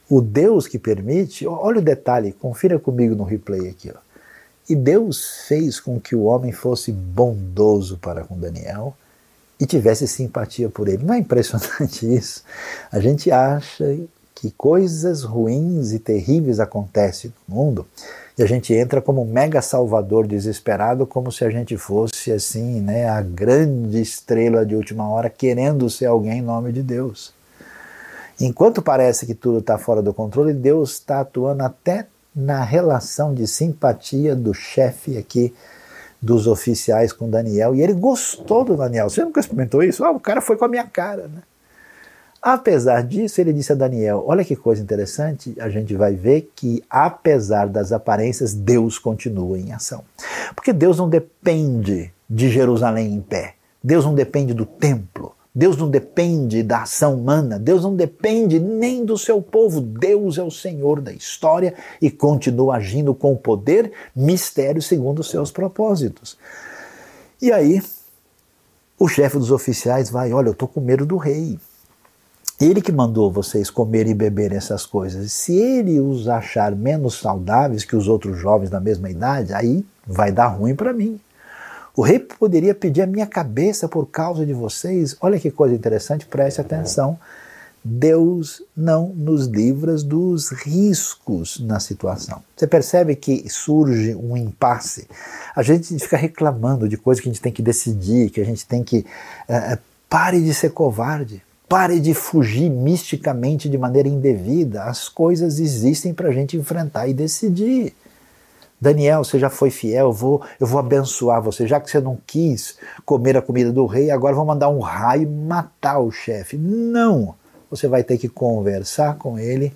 O 0.09 0.21
Deus 0.21 0.67
que 0.67 0.77
permite, 0.77 1.47
olha 1.47 1.79
o 1.79 1.83
detalhe, 1.83 2.33
confira 2.33 2.77
comigo 2.77 3.15
no 3.15 3.23
replay 3.23 3.69
aqui. 3.69 3.91
Ó. 3.95 4.04
E 4.67 4.75
Deus 4.75 5.45
fez 5.47 5.79
com 5.79 5.99
que 5.99 6.15
o 6.15 6.23
homem 6.23 6.51
fosse 6.51 6.91
bondoso 6.91 7.97
para 7.97 8.23
com 8.23 8.39
Daniel 8.39 8.95
e 9.59 9.65
tivesse 9.65 10.07
simpatia 10.07 10.69
por 10.69 10.87
ele. 10.87 11.03
Não 11.03 11.13
é 11.13 11.19
impressionante 11.19 12.05
isso? 12.11 12.43
A 12.91 12.99
gente 12.99 13.31
acha 13.31 13.97
que 14.33 14.51
coisas 14.51 15.23
ruins 15.23 15.93
e 15.93 15.99
terríveis 15.99 16.59
acontecem 16.59 17.33
no 17.47 17.55
mundo 17.55 17.87
e 18.37 18.43
a 18.43 18.45
gente 18.45 18.73
entra 18.73 19.01
como 19.01 19.21
um 19.21 19.25
mega 19.25 19.61
salvador 19.61 20.27
desesperado, 20.27 21.07
como 21.07 21.31
se 21.31 21.45
a 21.45 21.49
gente 21.49 21.77
fosse 21.77 22.33
assim, 22.33 22.81
né, 22.81 23.07
a 23.07 23.21
grande 23.21 24.01
estrela 24.01 24.65
de 24.65 24.75
última 24.75 25.07
hora 25.09 25.29
querendo 25.29 25.89
ser 25.89 26.07
alguém 26.07 26.39
em 26.39 26.41
nome 26.41 26.73
de 26.73 26.83
Deus. 26.83 27.33
Enquanto 28.39 28.81
parece 28.81 29.25
que 29.25 29.33
tudo 29.33 29.59
está 29.59 29.77
fora 29.77 30.01
do 30.01 30.13
controle, 30.13 30.53
Deus 30.53 30.91
está 30.93 31.21
atuando 31.21 31.63
até 31.63 32.07
na 32.35 32.63
relação 32.63 33.33
de 33.33 33.47
simpatia 33.47 34.35
do 34.35 34.53
chefe 34.53 35.17
aqui 35.17 35.53
dos 36.21 36.47
oficiais 36.47 37.13
com 37.13 37.29
Daniel. 37.29 37.75
E 37.75 37.81
ele 37.81 37.93
gostou 37.93 38.65
do 38.65 38.75
Daniel. 38.75 39.09
Você 39.09 39.23
nunca 39.23 39.39
experimentou 39.39 39.83
isso? 39.83 40.03
Ah, 40.03 40.11
o 40.11 40.19
cara 40.19 40.41
foi 40.41 40.57
com 40.57 40.65
a 40.65 40.67
minha 40.67 40.85
cara, 40.85 41.27
né? 41.27 41.43
Apesar 42.41 43.01
disso, 43.01 43.41
ele 43.41 43.51
disse 43.51 43.71
a 43.71 43.75
Daniel: 43.75 44.23
Olha 44.27 44.45
que 44.45 44.55
coisa 44.55 44.81
interessante, 44.81 45.55
a 45.59 45.67
gente 45.67 45.95
vai 45.95 46.13
ver 46.15 46.51
que, 46.55 46.83
apesar 46.87 47.67
das 47.67 47.91
aparências, 47.91 48.53
Deus 48.53 48.99
continua 48.99 49.57
em 49.57 49.73
ação. 49.73 50.03
Porque 50.53 50.71
Deus 50.71 50.99
não 50.99 51.09
depende 51.09 52.13
de 52.29 52.49
Jerusalém 52.49 53.15
em 53.15 53.21
pé, 53.21 53.55
Deus 53.83 54.05
não 54.05 54.13
depende 54.13 54.53
do 54.53 54.65
templo, 54.65 55.34
Deus 55.55 55.77
não 55.77 55.89
depende 55.89 56.61
da 56.61 56.81
ação 56.81 57.15
humana, 57.15 57.57
Deus 57.57 57.81
não 57.81 57.95
depende 57.95 58.59
nem 58.59 59.05
do 59.05 59.17
seu 59.17 59.41
povo. 59.41 59.79
Deus 59.79 60.37
é 60.37 60.43
o 60.43 60.51
Senhor 60.51 60.99
da 60.99 61.13
história 61.13 61.73
e 62.01 62.11
continua 62.11 62.75
agindo 62.75 63.15
com 63.15 63.37
poder, 63.37 63.93
mistério 64.13 64.81
segundo 64.81 65.19
os 65.19 65.29
seus 65.29 65.51
propósitos. 65.51 66.37
E 67.41 67.53
aí, 67.53 67.81
o 68.99 69.07
chefe 69.07 69.37
dos 69.37 69.49
oficiais 69.49 70.09
vai: 70.09 70.33
Olha, 70.33 70.49
eu 70.49 70.53
estou 70.53 70.67
com 70.67 70.81
medo 70.81 71.05
do 71.05 71.15
rei. 71.15 71.57
Ele 72.59 72.81
que 72.81 72.91
mandou 72.91 73.31
vocês 73.31 73.69
comer 73.69 74.07
e 74.07 74.13
beber 74.13 74.51
essas 74.51 74.85
coisas. 74.85 75.31
Se 75.31 75.55
ele 75.55 75.99
os 75.99 76.27
achar 76.27 76.73
menos 76.75 77.19
saudáveis 77.19 77.83
que 77.83 77.95
os 77.95 78.07
outros 78.07 78.37
jovens 78.37 78.69
da 78.69 78.79
mesma 78.79 79.09
idade, 79.09 79.53
aí 79.53 79.85
vai 80.05 80.31
dar 80.31 80.47
ruim 80.47 80.75
para 80.75 80.93
mim. 80.93 81.19
O 81.95 82.01
rei 82.01 82.19
poderia 82.19 82.75
pedir 82.75 83.01
a 83.01 83.07
minha 83.07 83.25
cabeça 83.25 83.87
por 83.87 84.05
causa 84.07 84.45
de 84.45 84.53
vocês. 84.53 85.15
Olha 85.21 85.39
que 85.39 85.49
coisa 85.49 85.73
interessante, 85.73 86.25
preste 86.25 86.59
atenção. 86.59 87.17
Deus 87.87 88.63
não 88.75 89.09
nos 89.09 89.45
livra 89.45 89.95
dos 89.97 90.49
riscos 90.49 91.59
na 91.59 91.79
situação. 91.79 92.41
Você 92.57 92.65
percebe 92.65 93.15
que 93.15 93.47
surge 93.47 94.15
um 94.15 94.35
impasse. 94.35 95.07
A 95.55 95.61
gente 95.61 95.97
fica 95.99 96.17
reclamando 96.17 96.89
de 96.89 96.97
coisas 96.97 97.21
que 97.21 97.29
a 97.29 97.31
gente 97.31 97.41
tem 97.41 97.51
que 97.51 97.61
decidir, 97.61 98.31
que 98.31 98.41
a 98.41 98.45
gente 98.45 98.65
tem 98.65 98.83
que. 98.83 99.05
Uh, 99.47 99.77
pare 100.09 100.41
de 100.41 100.51
ser 100.51 100.71
covarde. 100.71 101.43
Pare 101.69 101.99
de 101.99 102.13
fugir 102.15 102.69
misticamente 102.71 103.69
de 103.69 103.77
maneira 103.77 104.09
indevida. 104.09 104.83
As 104.83 105.07
coisas 105.07 105.59
existem 105.59 106.11
para 106.13 106.29
a 106.29 106.31
gente 106.31 106.57
enfrentar 106.57 107.07
e 107.07 107.13
decidir. 107.13 107.93
Daniel, 108.79 109.23
você 109.23 109.39
já 109.39 109.49
foi 109.49 109.69
fiel, 109.69 110.07
eu 110.07 110.11
vou, 110.11 110.41
eu 110.59 110.67
vou 110.67 110.79
abençoar 110.79 111.41
você. 111.41 111.65
Já 111.65 111.79
que 111.79 111.89
você 111.89 111.99
não 111.99 112.17
quis 112.27 112.77
comer 113.05 113.37
a 113.37 113.41
comida 113.41 113.71
do 113.71 113.85
rei, 113.85 114.11
agora 114.11 114.35
vou 114.35 114.45
mandar 114.45 114.69
um 114.69 114.79
raio 114.79 115.29
matar 115.29 115.99
o 115.99 116.11
chefe. 116.11 116.57
Não! 116.57 117.35
Você 117.69 117.87
vai 117.87 118.03
ter 118.03 118.17
que 118.17 118.29
conversar 118.29 119.17
com 119.17 119.39
ele 119.39 119.73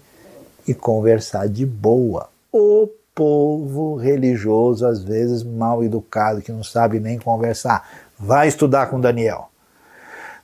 e 0.68 0.74
conversar 0.74 1.48
de 1.48 1.66
boa. 1.66 2.30
O 2.52 2.90
povo 3.16 3.96
religioso, 3.96 4.86
às 4.86 5.04
vezes 5.04 5.44
mal 5.44 5.84
educado, 5.84 6.42
que 6.42 6.52
não 6.52 6.64
sabe 6.64 7.00
nem 7.00 7.18
conversar, 7.18 7.90
vai 8.18 8.48
estudar 8.48 8.88
com 8.88 9.00
Daniel. 9.00 9.50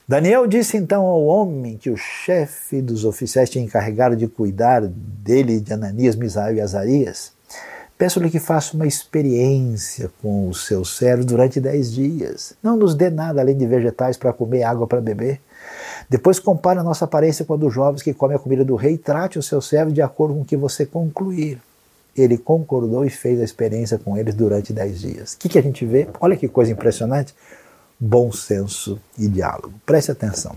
Daniel 0.08 0.46
disse 0.46 0.76
então 0.76 1.04
ao 1.04 1.24
homem 1.24 1.76
que 1.76 1.90
o 1.90 1.96
chefe 1.96 2.80
dos 2.80 3.04
oficiais 3.04 3.50
tinha 3.50 3.64
encarregado 3.64 4.14
de 4.14 4.28
cuidar 4.28 4.82
dele, 4.82 5.60
de 5.60 5.72
Ananias, 5.72 6.14
Misael 6.14 6.56
e 6.56 6.60
Azarias, 6.60 7.32
Peço-lhe 7.98 8.28
que 8.28 8.38
faça 8.38 8.74
uma 8.76 8.86
experiência 8.86 10.10
com 10.20 10.48
os 10.48 10.66
seus 10.66 10.98
servos 10.98 11.24
durante 11.24 11.58
dez 11.58 11.90
dias. 11.90 12.52
Não 12.62 12.76
nos 12.76 12.94
dê 12.94 13.08
nada 13.08 13.40
além 13.40 13.56
de 13.56 13.66
vegetais 13.66 14.18
para 14.18 14.34
comer, 14.34 14.64
água 14.64 14.86
para 14.86 15.00
beber. 15.00 15.40
Depois 16.08 16.38
compare 16.38 16.78
a 16.78 16.82
nossa 16.82 17.06
aparência 17.06 17.44
com 17.44 17.54
a 17.54 17.56
dos 17.56 17.72
jovens 17.72 18.02
que 18.02 18.12
comem 18.12 18.36
a 18.36 18.38
comida 18.38 18.64
do 18.64 18.76
rei 18.76 18.98
trate 18.98 19.38
os 19.38 19.46
seus 19.46 19.66
servos 19.66 19.94
de 19.94 20.02
acordo 20.02 20.34
com 20.34 20.42
o 20.42 20.44
que 20.44 20.58
você 20.58 20.84
concluir. 20.84 21.58
Ele 22.14 22.36
concordou 22.36 23.02
e 23.02 23.10
fez 23.10 23.40
a 23.40 23.44
experiência 23.44 23.98
com 23.98 24.16
eles 24.16 24.34
durante 24.34 24.74
dez 24.74 25.00
dias. 25.00 25.32
O 25.32 25.38
que, 25.38 25.48
que 25.48 25.58
a 25.58 25.62
gente 25.62 25.86
vê? 25.86 26.06
Olha 26.20 26.36
que 26.36 26.48
coisa 26.48 26.72
impressionante. 26.72 27.34
Bom 27.98 28.30
senso 28.30 29.00
e 29.18 29.26
diálogo. 29.26 29.72
Preste 29.86 30.10
atenção. 30.10 30.54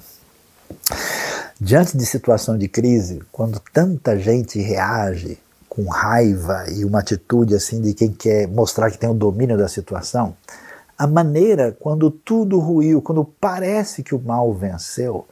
Diante 1.60 1.98
de 1.98 2.06
situação 2.06 2.58
de 2.58 2.68
crise, 2.68 3.22
quando 3.32 3.62
tanta 3.74 4.18
gente 4.20 4.60
reage 4.60 5.38
com 5.70 5.86
raiva 5.88 6.66
e 6.70 6.84
uma 6.84 7.00
atitude 7.00 7.56
assim 7.56 7.80
de 7.80 7.94
quem 7.94 8.12
quer 8.12 8.48
mostrar 8.48 8.90
que 8.90 8.98
tem 8.98 9.10
o 9.10 9.14
domínio 9.14 9.58
da 9.58 9.68
situação, 9.68 10.36
a 10.98 11.08
maneira 11.08 11.78
quando 11.80 12.10
tudo 12.10 12.60
ruiu, 12.60 13.02
quando 13.02 13.24
parece 13.24 14.04
que 14.04 14.16
o 14.16 14.20
mal 14.20 14.52
venceu, 14.52 15.26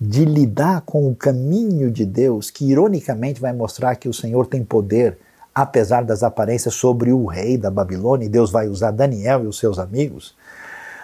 de 0.00 0.24
lidar 0.24 0.80
com 0.82 1.08
o 1.08 1.14
caminho 1.14 1.90
de 1.90 2.04
Deus, 2.04 2.50
que 2.50 2.66
ironicamente 2.66 3.40
vai 3.40 3.52
mostrar 3.52 3.94
que 3.96 4.08
o 4.08 4.14
Senhor 4.14 4.46
tem 4.46 4.64
poder, 4.64 5.18
apesar 5.54 6.04
das 6.04 6.22
aparências, 6.22 6.74
sobre 6.74 7.12
o 7.12 7.26
rei 7.26 7.56
da 7.56 7.70
Babilônia, 7.70 8.26
e 8.26 8.30
Deus 8.30 8.50
vai 8.50 8.68
usar 8.68 8.90
Daniel 8.90 9.44
e 9.44 9.46
os 9.46 9.58
seus 9.58 9.78
amigos, 9.78 10.34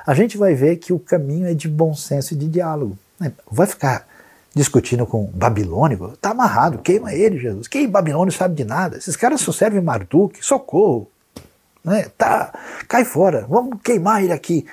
a 0.07 0.15
gente 0.15 0.37
vai 0.37 0.55
ver 0.55 0.77
que 0.77 0.93
o 0.93 0.99
caminho 0.99 1.47
é 1.47 1.55
de 1.55 1.69
bom 1.69 1.95
senso 1.95 2.35
e 2.35 2.37
de 2.37 2.49
diálogo. 2.49 2.99
Vai 3.51 3.67
ficar 3.67 4.07
discutindo 4.55 5.07
com 5.07 5.25
babilônico, 5.25 6.17
tá 6.21 6.31
amarrado, 6.31 6.79
queima 6.79 7.15
ele, 7.15 7.39
Jesus. 7.39 7.67
Quem 7.69 7.89
babilônio 7.89 8.33
sabe 8.33 8.55
de 8.55 8.65
nada? 8.65 8.99
Esses 8.99 9.17
caras 9.17 9.41
só 9.41 9.53
servem 9.53 9.81
Marduk, 9.81 10.45
socorro. 10.45 11.09
Né? 11.85 12.07
Tá, 12.17 12.53
cai 12.87 13.05
fora, 13.05 13.47
vamos 13.49 13.81
queimar 13.83 14.23
ele 14.23 14.33
aqui. 14.33 14.67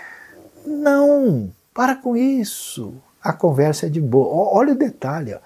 Não, 0.65 1.49
para 1.73 1.95
com 1.95 2.15
isso. 2.15 2.93
A 3.21 3.33
conversa 3.33 3.87
é 3.87 3.89
de 3.89 3.99
boa. 3.99 4.53
Olha 4.53 4.73
o 4.73 4.77
detalhe. 4.77 5.33
Ó. 5.33 5.39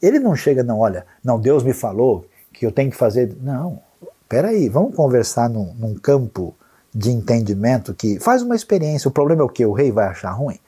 Ele 0.00 0.18
não 0.18 0.34
chega, 0.34 0.62
não, 0.62 0.80
olha, 0.80 1.06
não, 1.22 1.38
Deus 1.38 1.62
me 1.62 1.72
falou 1.72 2.26
que 2.52 2.64
eu 2.64 2.72
tenho 2.72 2.90
que 2.90 2.96
fazer. 2.96 3.36
Não, 3.40 3.80
peraí, 4.28 4.68
vamos 4.68 4.94
conversar 4.94 5.48
num, 5.48 5.74
num 5.74 5.94
campo 5.94 6.54
de 6.94 7.10
entendimento 7.10 7.94
que 7.94 8.18
faz 8.18 8.42
uma 8.42 8.54
experiência. 8.54 9.08
O 9.08 9.12
problema 9.12 9.42
é 9.42 9.44
o 9.44 9.48
que? 9.48 9.64
O 9.64 9.72
rei 9.72 9.90
vai 9.90 10.06
achar 10.06 10.30
ruim? 10.30 10.58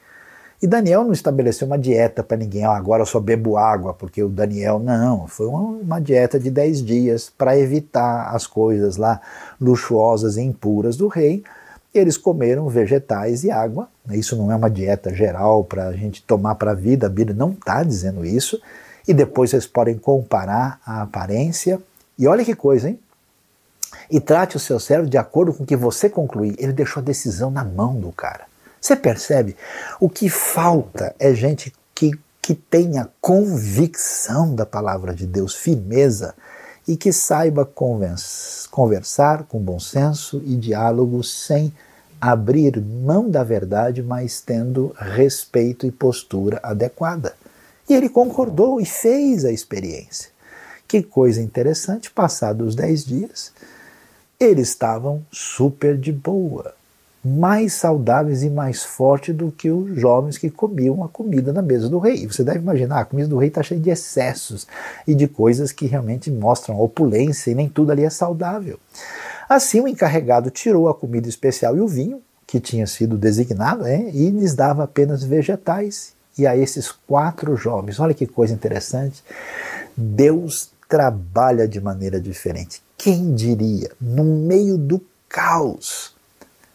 E 0.65 0.67
Daniel 0.67 1.05
não 1.05 1.13
estabeleceu 1.13 1.67
uma 1.67 1.79
dieta 1.79 2.23
para 2.23 2.39
ninguém, 2.39 2.67
oh, 2.67 2.71
agora 2.71 3.03
eu 3.03 3.07
só 3.07 3.21
bebo 3.21 3.59
água, 3.59 3.93
porque 3.93 4.23
o 4.23 4.31
Daniel, 4.31 4.79
não, 4.79 5.27
foi 5.27 5.47
uma, 5.47 6.01
dieta 6.01 6.41
de 6.41 6.51
10 6.51 6.83
dias 6.83 7.29
para 7.29 7.59
evitar 7.59 8.35
as 8.35 8.47
coisas 8.47 8.97
lá 8.97 9.21
luxuosas 9.61 10.39
e 10.39 10.41
impuras 10.41 10.97
do 10.97 11.07
rei. 11.07 11.45
Eles 11.93 12.17
comeram 12.17 12.67
vegetais 12.67 13.45
e 13.45 13.51
água. 13.51 13.91
Isso 14.11 14.37
não 14.37 14.51
é 14.51 14.57
uma 14.57 14.71
dieta 14.71 15.13
geral 15.13 15.65
para 15.65 15.89
a 15.89 15.93
gente 15.93 16.23
tomar 16.23 16.55
para 16.55 16.71
a 16.71 16.75
vida, 16.75 17.09
a 17.09 17.11
Bíblia 17.11 17.37
não 17.37 17.51
está 17.51 17.83
dizendo 17.83 18.25
isso. 18.25 18.59
E 19.07 19.13
depois 19.13 19.51
vocês 19.51 19.67
podem 19.67 19.99
comparar 19.99 20.81
a 20.87 21.03
aparência. 21.03 21.79
E 22.19 22.27
olha 22.27 22.43
que 22.43 22.55
coisa, 22.55 22.89
hein? 22.89 22.99
E 24.11 24.19
trate 24.19 24.57
o 24.57 24.61
seu 24.61 24.81
cérebro 24.81 25.11
de 25.11 25.19
acordo 25.19 25.53
com 25.53 25.63
o 25.63 25.67
que 25.67 25.77
você 25.77 26.09
concluir. 26.09 26.57
Ele 26.59 26.73
deixou 26.73 27.03
a 27.03 27.05
decisão 27.05 27.51
na 27.51 27.63
mão 27.63 27.95
do 27.95 28.11
cara. 28.11 28.54
Você 28.85 28.97
percebe? 28.97 29.57
O 29.99 30.11
que 30.11 30.29
falta 30.29 31.17
é 31.19 31.33
gente 31.33 31.73
que, 31.95 32.11
que 32.43 32.55
tenha 32.55 33.09
convicção 33.19 34.55
da 34.55 34.67
palavra 34.67 35.15
de 35.15 35.27
Deus, 35.27 35.55
firmeza, 35.55 36.35
e 36.87 36.95
que 36.95 37.11
saiba 37.11 37.65
conversar 37.65 39.45
com 39.45 39.59
bom 39.59 39.81
senso 39.81 40.43
e 40.45 40.55
diálogo 40.55 41.25
sem 41.25 41.73
abrir 42.21 42.79
mão 42.79 43.31
da 43.31 43.43
verdade, 43.43 44.03
mas 44.03 44.43
tendo 44.43 44.95
respeito 44.99 45.87
e 45.87 45.91
postura 45.91 46.61
adequada. 46.63 47.35
E 47.89 47.95
ele 47.95 48.11
concordou 48.11 48.83
e 48.83 48.85
fez 48.85 49.47
a 49.47 49.51
experiência. 49.51 50.29
Que 50.87 51.03
coisa 51.03 51.41
interessante, 51.41 52.11
passados 52.11 52.69
os 52.69 52.75
dez 52.75 53.03
dias, 53.03 53.51
eles 54.39 54.69
estavam 54.69 55.25
super 55.33 55.97
de 55.97 56.13
boa 56.13 56.75
mais 57.25 57.73
saudáveis 57.73 58.43
e 58.43 58.51
mais 58.51 58.85
fortes 58.85 59.35
do 59.35 59.51
que 59.51 59.71
os 59.71 59.99
jovens 59.99 60.37
que 60.37 60.51
comiam 60.51 61.03
a 61.03 61.09
comida 61.09 61.53
na 61.53 61.63
mesa 61.63 61.89
do 61.89 61.99
rei. 61.99 62.27
Você 62.27 62.45
deve 62.45 62.59
imaginar, 62.59 63.01
a 63.01 63.05
comida 63.05 63.29
do 63.29 63.39
rei 63.39 63.49
está 63.49 63.63
cheia 63.63 63.81
de 63.81 63.89
excessos 63.89 64.67
e 65.07 65.15
de 65.15 65.27
coisas 65.27 65.73
que 65.73 65.87
realmente 65.87 66.31
mostram 66.31 66.79
opulência 66.79 67.51
e 67.51 67.55
nem 67.55 67.69
tudo 67.69 67.93
ali 67.93 68.05
é 68.05 68.11
saudável. 68.11 68.79
Assim, 69.49 69.81
o 69.81 69.89
encarregado 69.89 70.51
tirou 70.51 70.89
a 70.89 70.95
comida 70.95 71.29
especial 71.29 71.77
e 71.77 71.81
o 71.81 71.89
vinho, 71.89 72.21
que 72.47 72.61
tinha 72.61 72.87
sido 72.87 73.17
designado, 73.17 73.87
é, 73.87 74.11
e 74.11 74.31
lhes 74.31 74.55
dava 74.55 74.85
apenas 74.85 75.25
vegetais. 75.25 76.13
E 76.37 76.47
a 76.47 76.57
esses 76.57 76.91
quatro 76.91 77.57
jovens, 77.57 78.01
olha 78.01 78.13
que 78.13 78.27
coisa 78.27 78.53
interessante, 78.53 79.23
Deus 79.97 80.71
trabalha 80.89 81.67
de 81.67 81.81
maneira 81.81 82.21
diferente. 82.21 82.83
Quem 82.99 83.35
diria, 83.35 83.91
no 84.01 84.25
meio 84.25 84.77
do 84.77 85.01
caos, 85.29 86.14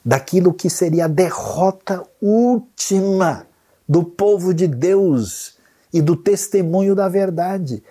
daquilo 0.03 0.53
que 0.53 0.69
seria 0.69 1.05
a 1.05 1.07
derrota 1.07 2.03
última 2.21 3.45
do 3.87 4.03
povo 4.03 4.53
de 4.53 4.67
Deus 4.67 5.57
e 5.93 6.01
do 6.01 6.15
testemunho 6.15 6.95
da 6.95 7.09
verdade. 7.09 7.83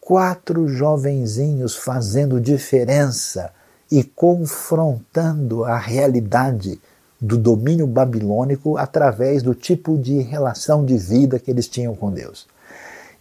Quatro 0.00 0.68
jovenzinhos 0.68 1.76
fazendo 1.76 2.40
diferença 2.40 3.52
e 3.90 4.02
confrontando 4.02 5.64
a 5.64 5.76
realidade 5.76 6.80
do 7.20 7.38
domínio 7.38 7.86
babilônico 7.86 8.76
através 8.76 9.42
do 9.42 9.54
tipo 9.54 9.96
de 9.96 10.20
relação 10.20 10.84
de 10.84 10.96
vida 10.96 11.38
que 11.38 11.50
eles 11.50 11.68
tinham 11.68 11.94
com 11.94 12.10
Deus. 12.10 12.48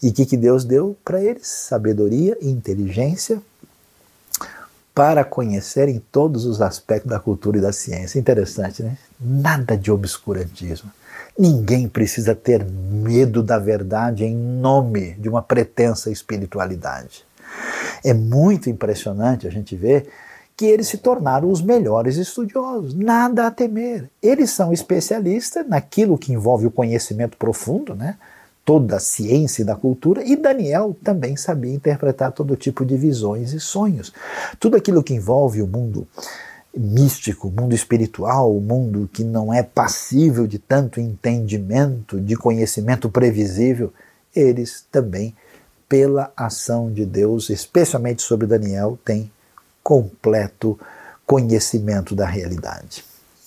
E 0.02 0.10
o 0.10 0.14
que, 0.14 0.26
que 0.26 0.38
Deus 0.38 0.66
deu 0.66 0.98
para 1.06 1.22
eles? 1.22 1.48
Sabedoria 1.48 2.36
e 2.42 2.50
inteligência 2.50 3.40
para 5.02 5.24
conhecerem 5.24 6.00
todos 6.12 6.46
os 6.46 6.62
aspectos 6.62 7.10
da 7.10 7.20
cultura 7.20 7.58
e 7.58 7.62
da 7.62 7.74
ciência. 7.74 8.20
Interessante, 8.20 8.84
né? 8.84 8.96
Nada 9.20 9.76
de 9.76 9.92
obscurantismo. 9.92 10.92
Ninguém 11.36 11.90
precisa 11.90 12.36
ter 12.36 12.64
medo 12.64 13.42
da 13.42 13.58
verdade 13.58 14.24
em 14.24 14.36
nome 14.36 15.14
de 15.14 15.28
uma 15.28 15.42
pretensa 15.42 16.12
espiritualidade. 16.12 17.26
É 18.06 18.14
muito 18.14 18.70
impressionante 18.70 19.48
a 19.48 19.50
gente 19.50 19.76
ver 19.76 20.08
que 20.56 20.68
eles 20.68 20.88
se 20.88 21.00
tornaram 21.00 21.50
os 21.50 21.64
melhores 21.64 22.18
estudiosos, 22.18 22.94
nada 22.94 23.48
a 23.48 23.50
temer. 23.50 24.08
Eles 24.22 24.52
são 24.52 24.72
especialistas 24.72 25.68
naquilo 25.68 26.16
que 26.16 26.32
envolve 26.32 26.68
o 26.68 26.72
conhecimento 26.72 27.38
profundo, 27.38 27.96
né? 27.96 28.18
Toda 28.64 28.98
a 28.98 29.00
ciência 29.00 29.66
da 29.66 29.76
cultura, 29.76 30.24
e 30.24 30.36
Daniel 30.36 30.96
também 31.04 31.36
sabia 31.36 31.74
interpretar 31.74 32.32
todo 32.32 32.56
tipo 32.56 32.86
de 32.86 32.96
visões 32.96 33.54
e 33.54 33.60
sonhos. 33.60 34.14
Tudo 34.60 34.78
aquilo 34.78 35.04
que 35.04 35.14
envolve 35.14 35.62
o 35.62 35.68
mundo 35.68 36.08
místico, 36.76 37.48
o 37.48 37.52
mundo 37.52 37.76
espiritual, 37.76 38.56
o 38.56 38.62
mundo 38.62 39.10
que 39.12 39.24
não 39.24 39.54
é 39.54 39.62
passível 39.62 40.48
de 40.48 40.58
tanto 40.58 41.00
entendimento, 41.00 42.20
de 42.20 42.36
conhecimento 42.36 43.10
previsível, 43.10 43.92
eles 44.34 44.86
também, 44.92 45.36
pela 45.90 46.32
ação 46.38 46.92
de 46.92 47.06
Deus, 47.06 47.50
especialmente 47.50 48.22
sobre 48.22 48.48
Daniel, 48.48 48.98
têm 49.04 49.30
completo 49.84 50.80
conhecimento 51.26 52.16
da 52.16 52.26
realidade. 52.26 53.04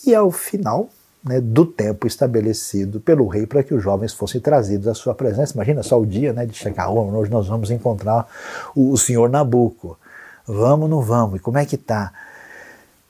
E 0.06 0.14
ao 0.14 0.30
final, 0.30 0.90
né, 1.24 1.40
do 1.40 1.64
tempo 1.64 2.06
estabelecido 2.06 3.00
pelo 3.00 3.26
rei 3.26 3.46
para 3.46 3.62
que 3.62 3.72
os 3.72 3.82
jovens 3.82 4.12
fossem 4.12 4.40
trazidos 4.40 4.86
à 4.86 4.94
sua 4.94 5.14
presença. 5.14 5.54
Imagina 5.54 5.82
só 5.82 6.00
o 6.00 6.04
dia 6.04 6.32
né, 6.32 6.44
de 6.44 6.54
chegar, 6.54 6.90
oh, 6.90 7.00
hoje 7.16 7.30
nós 7.30 7.48
vamos 7.48 7.70
encontrar 7.70 8.26
o, 8.74 8.90
o 8.90 8.98
senhor 8.98 9.30
Nabuco. 9.30 9.98
Vamos 10.46 10.90
não 10.90 11.00
vamos? 11.00 11.36
E 11.36 11.42
como 11.42 11.56
é 11.56 11.64
que 11.64 11.76
está? 11.76 12.12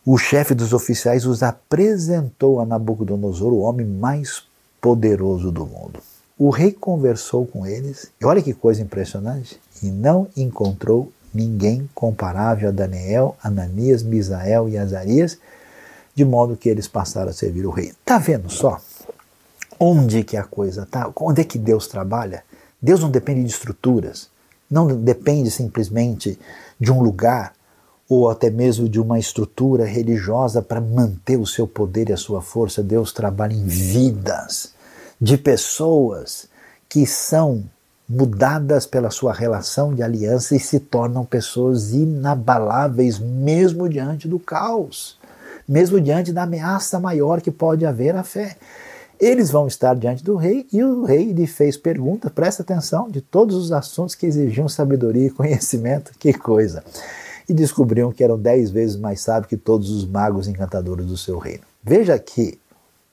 O 0.07 0.17
chefe 0.17 0.55
dos 0.55 0.73
oficiais 0.73 1.27
os 1.27 1.43
apresentou 1.43 2.61
a 2.61 2.67
Nabucodonosor, 2.67 3.53
o 3.53 3.61
homem 3.61 3.87
mais 3.87 4.45
poderoso 4.81 5.51
do 5.51 5.67
mundo. 5.67 5.99
O 6.39 6.51
rei 6.51 6.73
conversou 6.73 7.47
com 7.47 7.67
eles, 7.67 8.11
e 8.21 8.25
olha 8.27 8.43
que 8.43 8.53
coisa 8.53 8.83
impressionante, 8.83 9.59
e 9.83 9.87
não 9.87 10.29
encontrou 10.37 11.11
ninguém 11.33 11.89
comparável 11.95 12.69
a 12.69 12.73
Daniel, 12.73 13.37
Ananias, 13.43 14.03
Misael 14.03 14.69
e 14.69 14.77
Azarias, 14.77 15.39
de 16.15 16.25
modo 16.25 16.57
que 16.57 16.69
eles 16.69 16.87
passaram 16.87 17.31
a 17.31 17.33
servir 17.33 17.67
o 17.67 17.71
rei. 17.71 17.93
Tá 18.05 18.19
vendo 18.19 18.49
só? 18.49 18.81
Onde 19.79 20.23
que 20.23 20.37
a 20.37 20.45
coisa 20.45 20.87
tá? 20.89 21.11
Onde 21.17 21.41
é 21.41 21.45
que 21.45 21.59
Deus 21.59 21.89
trabalha? 21.89 22.45
Deus 22.81 23.01
não 23.01 23.11
depende 23.11 23.43
de 23.43 23.51
estruturas, 23.51 24.29
não 24.71 24.87
depende 24.87 25.51
simplesmente 25.51 26.39
de 26.79 26.93
um 26.93 27.03
lugar 27.03 27.53
ou 28.09 28.31
até 28.31 28.51
mesmo 28.51 28.89
de 28.89 29.01
uma 29.01 29.19
estrutura 29.19 29.85
religiosa 29.85 30.63
para 30.63 30.81
manter 30.81 31.39
o 31.39 31.47
seu 31.47 31.67
poder 31.67 32.11
e 32.11 32.13
a 32.13 32.17
sua 32.17 32.43
força. 32.43 32.83
Deus 32.83 33.13
trabalha 33.13 33.55
em 33.55 33.67
vidas 33.67 34.73
de 35.21 35.37
pessoas 35.39 36.47
que 36.89 37.07
são 37.07 37.65
mudadas 38.07 38.87
pela 38.87 39.11
sua 39.11 39.33
relação 39.33 39.95
de 39.95 40.03
aliança 40.03 40.55
e 40.55 40.61
se 40.61 40.79
tornam 40.79 41.25
pessoas 41.25 41.93
inabaláveis 41.93 43.19
mesmo 43.19 43.89
diante 43.89 44.29
do 44.29 44.39
caos 44.39 45.19
mesmo 45.69 46.01
diante 46.01 46.33
da 46.33 46.43
ameaça 46.43 47.01
maior 47.01 47.41
que 47.41 47.51
pode 47.51 47.85
haver 47.85 48.15
à 48.17 48.23
fé. 48.23 48.57
Eles 49.21 49.51
vão 49.51 49.67
estar 49.67 49.95
diante 49.95 50.25
do 50.25 50.37
rei 50.37 50.67
e 50.73 50.83
o 50.83 51.05
rei 51.05 51.33
lhe 51.33 51.47
fez 51.47 51.77
pergunta, 51.77 52.29
presta 52.29 52.63
atenção, 52.63 53.09
de 53.09 53.21
todos 53.21 53.57
os 53.57 53.73
assuntos 53.73 54.15
que 54.15 54.27
exigiam 54.27 54.69
sabedoria 54.69 55.29
e 55.29 55.31
conhecimento, 55.31 56.13
que 56.19 56.33
coisa. 56.33 56.83
E 57.49 57.55
descobriram 57.55 58.11
que 58.11 58.25
eram 58.25 58.39
dez 58.39 58.71
vezes 58.71 58.97
mais 58.97 59.21
sábios 59.21 59.49
que 59.49 59.57
todos 59.57 59.91
os 59.91 60.07
magos 60.07 60.49
encantadores 60.49 61.07
do 61.07 61.17
seu 61.17 61.39
reino. 61.39 61.63
Veja 61.83 62.19
que 62.19 62.59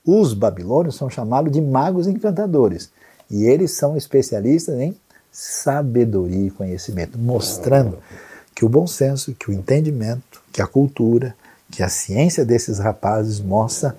os 0.05 0.33
babilônios 0.33 0.95
são 0.95 1.09
chamados 1.09 1.51
de 1.51 1.61
magos 1.61 2.07
encantadores 2.07 2.89
e 3.29 3.43
eles 3.43 3.71
são 3.71 3.95
especialistas 3.95 4.79
em 4.79 4.95
sabedoria 5.31 6.47
e 6.47 6.51
conhecimento, 6.51 7.17
mostrando 7.17 7.97
que 8.53 8.65
o 8.65 8.69
bom 8.69 8.85
senso, 8.85 9.33
que 9.33 9.49
o 9.49 9.53
entendimento, 9.53 10.41
que 10.51 10.61
a 10.61 10.67
cultura, 10.67 11.35
que 11.71 11.81
a 11.81 11.89
ciência 11.89 12.45
desses 12.45 12.77
rapazes 12.77 13.39
mostra 13.39 13.95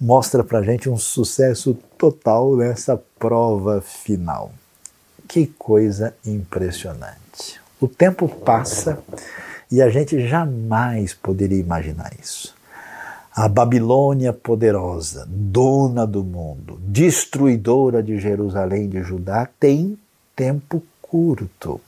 mostra 0.00 0.44
para 0.44 0.62
gente 0.62 0.88
um 0.88 0.96
sucesso 0.96 1.76
total 1.96 2.56
nessa 2.56 3.00
prova 3.18 3.80
final. 3.80 4.52
Que 5.26 5.46
coisa 5.46 6.14
impressionante! 6.24 7.60
O 7.80 7.88
tempo 7.88 8.28
passa 8.28 8.98
e 9.70 9.82
a 9.82 9.90
gente 9.90 10.26
jamais 10.26 11.14
poderia 11.14 11.58
imaginar 11.58 12.12
isso. 12.20 12.56
A 13.34 13.48
Babilônia 13.48 14.32
poderosa, 14.32 15.26
dona 15.28 16.06
do 16.06 16.24
mundo, 16.24 16.78
destruidora 16.82 18.02
de 18.02 18.18
Jerusalém 18.18 18.84
e 18.84 18.88
de 18.88 19.02
Judá, 19.02 19.48
tem 19.60 19.98
tempo 20.34 20.82
curto. 21.02 21.80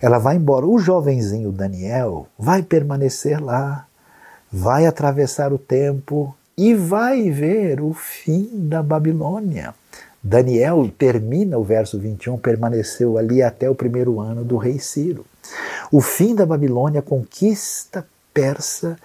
Ela 0.00 0.18
vai 0.18 0.36
embora. 0.36 0.66
O 0.66 0.78
jovenzinho 0.78 1.50
Daniel 1.50 2.28
vai 2.38 2.62
permanecer 2.62 3.42
lá 3.42 3.85
vai 4.56 4.86
atravessar 4.86 5.52
o 5.52 5.58
tempo 5.58 6.34
e 6.56 6.74
vai 6.74 7.30
ver 7.30 7.78
o 7.82 7.92
fim 7.92 8.48
da 8.54 8.82
Babilônia. 8.82 9.74
Daniel 10.22 10.90
termina 10.96 11.58
o 11.58 11.62
verso 11.62 11.98
21, 11.98 12.38
permaneceu 12.38 13.18
ali 13.18 13.42
até 13.42 13.68
o 13.68 13.74
primeiro 13.74 14.18
ano 14.18 14.42
do 14.42 14.56
rei 14.56 14.78
Ciro. 14.78 15.26
O 15.92 16.00
fim 16.00 16.34
da 16.34 16.46
Babilônia, 16.46 17.02
conquista 17.02 18.06
persa, 18.32 18.96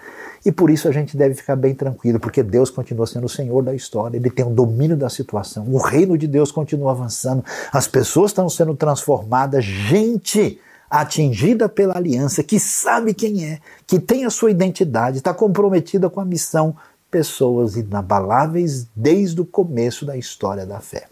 e 0.44 0.50
por 0.50 0.70
isso 0.70 0.88
a 0.88 0.90
gente 0.90 1.18
deve 1.18 1.34
ficar 1.34 1.54
bem 1.54 1.74
tranquilo, 1.74 2.18
porque 2.18 2.42
Deus 2.42 2.70
continua 2.70 3.06
sendo 3.06 3.26
o 3.26 3.28
Senhor 3.28 3.62
da 3.62 3.74
história, 3.74 4.16
Ele 4.16 4.30
tem 4.30 4.46
o 4.46 4.50
domínio 4.50 4.96
da 4.96 5.10
situação, 5.10 5.66
o 5.68 5.76
reino 5.76 6.16
de 6.16 6.26
Deus 6.26 6.50
continua 6.50 6.92
avançando, 6.92 7.44
as 7.70 7.86
pessoas 7.86 8.30
estão 8.30 8.48
sendo 8.48 8.74
transformadas, 8.74 9.62
gente 9.62 10.58
atingida 10.92 11.70
pela 11.70 11.96
aliança, 11.96 12.42
que 12.42 12.60
sabe 12.60 13.14
quem 13.14 13.46
é, 13.46 13.60
que 13.86 13.98
tem 13.98 14.26
a 14.26 14.30
sua 14.30 14.50
identidade, 14.50 15.16
está 15.16 15.32
comprometida 15.32 16.10
com 16.10 16.20
a 16.20 16.24
missão, 16.24 16.76
pessoas 17.10 17.76
inabaláveis 17.76 18.86
desde 18.94 19.40
o 19.40 19.46
começo 19.46 20.04
da 20.04 20.18
história 20.18 20.66
da 20.66 20.80
fé. 20.80 21.08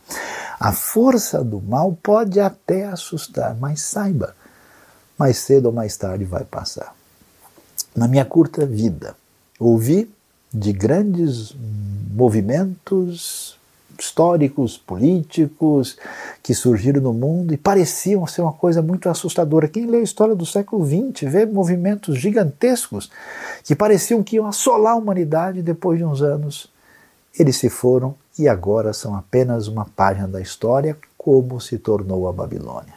A 0.61 0.71
força 0.71 1.43
do 1.43 1.63
mal 1.63 1.97
pode 2.03 2.39
até 2.39 2.85
assustar, 2.85 3.57
mas 3.59 3.81
saiba, 3.81 4.37
mais 5.19 5.39
cedo 5.39 5.67
ou 5.67 5.73
mais 5.73 5.97
tarde 5.97 6.27
vai 6.27 6.45
passar. 6.45 6.95
Na 7.97 8.07
minha 8.07 8.27
curta 8.27 8.67
vida, 8.67 9.17
ouvi 9.59 10.11
de 10.53 10.75
grandes 10.75 11.57
movimentos 12.13 13.59
históricos, 14.01 14.79
políticos 14.79 15.99
que 16.43 16.55
surgiram 16.55 17.03
no 17.03 17.13
mundo 17.13 17.53
e 17.53 17.57
pareciam 17.57 18.27
ser 18.27 18.43
uma 18.43 18.53
coisa 18.53 18.81
muito 18.81 19.09
assustadora. 19.09 19.69
Quem 19.69 19.87
lê 19.87 19.99
a 19.99 20.03
história 20.03 20.35
do 20.35 20.47
século 20.47 20.85
XX 20.85 21.31
vê 21.31 21.45
movimentos 21.45 22.19
gigantescos 22.19 23.11
que 23.63 23.77
pareciam 23.77 24.23
que 24.23 24.37
iam 24.37 24.47
assolar 24.47 24.95
a 24.95 24.97
humanidade 24.97 25.63
depois 25.63 25.99
de 25.99 26.05
uns 26.05 26.23
anos. 26.23 26.71
Eles 27.39 27.57
se 27.57 27.69
foram 27.69 28.15
e 28.39 28.49
agora 28.49 28.93
são 28.93 29.15
apenas 29.15 29.69
uma 29.69 29.85
página 29.85 30.27
da 30.27 30.41
história, 30.41 30.97
como 31.17 31.61
se 31.61 31.79
tornou 31.79 32.27
a 32.27 32.33
Babilônia. 32.33 32.95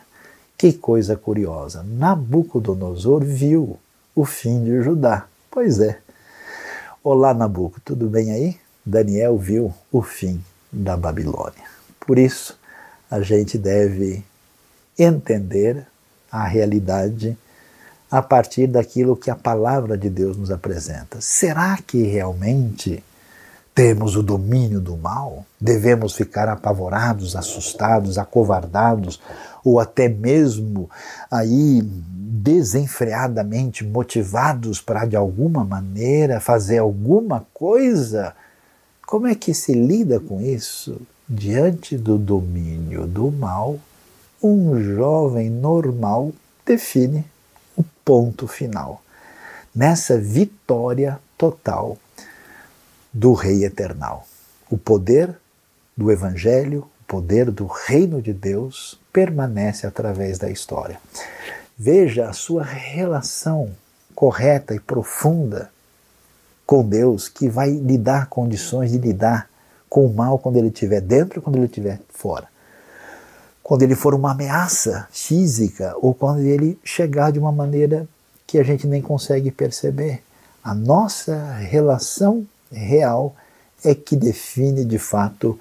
Que 0.57 0.71
coisa 0.71 1.17
curiosa! 1.17 1.83
Nabucodonosor 1.83 3.23
viu 3.23 3.77
o 4.15 4.23
fim 4.23 4.63
de 4.63 4.81
Judá. 4.81 5.25
Pois 5.51 5.79
é. 5.79 5.99
Olá, 7.03 7.33
Nabucco, 7.33 7.81
tudo 7.83 8.07
bem 8.07 8.31
aí? 8.31 8.57
Daniel 8.85 9.37
viu 9.37 9.73
o 9.91 10.01
fim 10.01 10.41
da 10.73 10.97
Babilônia. 10.97 11.63
Por 11.99 12.17
isso, 12.17 12.57
a 13.09 13.21
gente 13.21 13.57
deve 13.57 14.25
entender 14.97 15.85
a 16.31 16.45
realidade 16.45 17.37
a 18.09 18.21
partir 18.21 18.67
daquilo 18.67 19.15
que 19.15 19.29
a 19.29 19.35
palavra 19.35 19.97
de 19.97 20.09
Deus 20.09 20.35
nos 20.35 20.51
apresenta. 20.51 21.21
Será 21.21 21.77
que 21.77 22.03
realmente 22.03 23.03
temos 23.73 24.15
o 24.15 24.21
domínio 24.21 24.79
do 24.79 24.95
mal? 24.97 25.45
Devemos 25.59 26.15
ficar 26.15 26.47
apavorados, 26.47 27.35
assustados, 27.35 28.17
acovardados 28.17 29.19
ou 29.63 29.79
até 29.79 30.07
mesmo 30.07 30.89
aí 31.31 31.81
desenfreadamente 31.81 33.83
motivados 33.83 34.81
para 34.81 35.05
de 35.05 35.15
alguma 35.15 35.63
maneira 35.63 36.39
fazer 36.39 36.79
alguma 36.79 37.45
coisa? 37.53 38.35
Como 39.13 39.27
é 39.27 39.35
que 39.35 39.53
se 39.53 39.73
lida 39.73 40.19
com 40.19 40.41
isso? 40.41 40.99
Diante 41.29 41.95
do 41.95 42.17
domínio 42.17 43.05
do 43.05 43.31
mal, 43.31 43.79
um 44.41 44.81
jovem 44.81 45.51
normal 45.51 46.33
define 46.65 47.23
o 47.77 47.83
ponto 48.03 48.47
final. 48.47 49.03
Nessa 49.75 50.19
vitória 50.19 51.19
total 51.37 51.95
do 53.13 53.33
Rei 53.33 53.63
Eternal. 53.63 54.27
O 54.67 54.79
poder 54.79 55.37
do 55.95 56.11
Evangelho, 56.11 56.79
o 57.01 57.03
poder 57.05 57.51
do 57.51 57.67
Reino 57.67 58.19
de 58.19 58.33
Deus 58.33 58.99
permanece 59.13 59.85
através 59.85 60.39
da 60.39 60.49
história. 60.49 60.99
Veja 61.77 62.29
a 62.29 62.33
sua 62.33 62.63
relação 62.63 63.75
correta 64.15 64.73
e 64.73 64.79
profunda 64.79 65.71
com 66.65 66.87
Deus, 66.87 67.27
que 67.27 67.49
vai 67.49 67.71
lhe 67.71 67.97
dar 67.97 68.27
condições 68.27 68.91
de 68.91 68.97
lidar 68.97 69.49
com 69.89 70.05
o 70.05 70.13
mal 70.13 70.39
quando 70.39 70.57
ele 70.57 70.69
estiver 70.69 71.01
dentro 71.01 71.41
quando 71.41 71.57
ele 71.57 71.65
estiver 71.65 71.99
fora. 72.09 72.47
Quando 73.61 73.83
ele 73.83 73.95
for 73.95 74.13
uma 74.13 74.31
ameaça 74.31 75.07
física 75.11 75.93
ou 76.01 76.13
quando 76.13 76.41
ele 76.41 76.79
chegar 76.83 77.31
de 77.31 77.39
uma 77.39 77.51
maneira 77.51 78.07
que 78.47 78.57
a 78.57 78.63
gente 78.63 78.87
nem 78.87 79.01
consegue 79.01 79.51
perceber. 79.51 80.23
A 80.63 80.73
nossa 80.73 81.53
relação 81.53 82.45
real 82.71 83.35
é 83.83 83.93
que 83.93 84.15
define 84.15 84.85
de 84.85 84.97
fato 84.97 85.59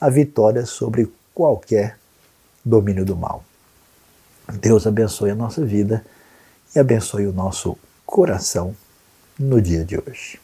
a 0.00 0.08
vitória 0.08 0.64
sobre 0.66 1.12
qualquer 1.34 1.98
domínio 2.64 3.04
do 3.04 3.16
mal. 3.16 3.44
Deus 4.60 4.86
abençoe 4.86 5.30
a 5.30 5.34
nossa 5.34 5.64
vida 5.64 6.04
e 6.74 6.78
abençoe 6.78 7.26
o 7.26 7.32
nosso 7.32 7.76
coração 8.06 8.76
no 9.38 9.60
dia 9.60 9.84
de 9.84 9.96
hoje. 9.98 10.43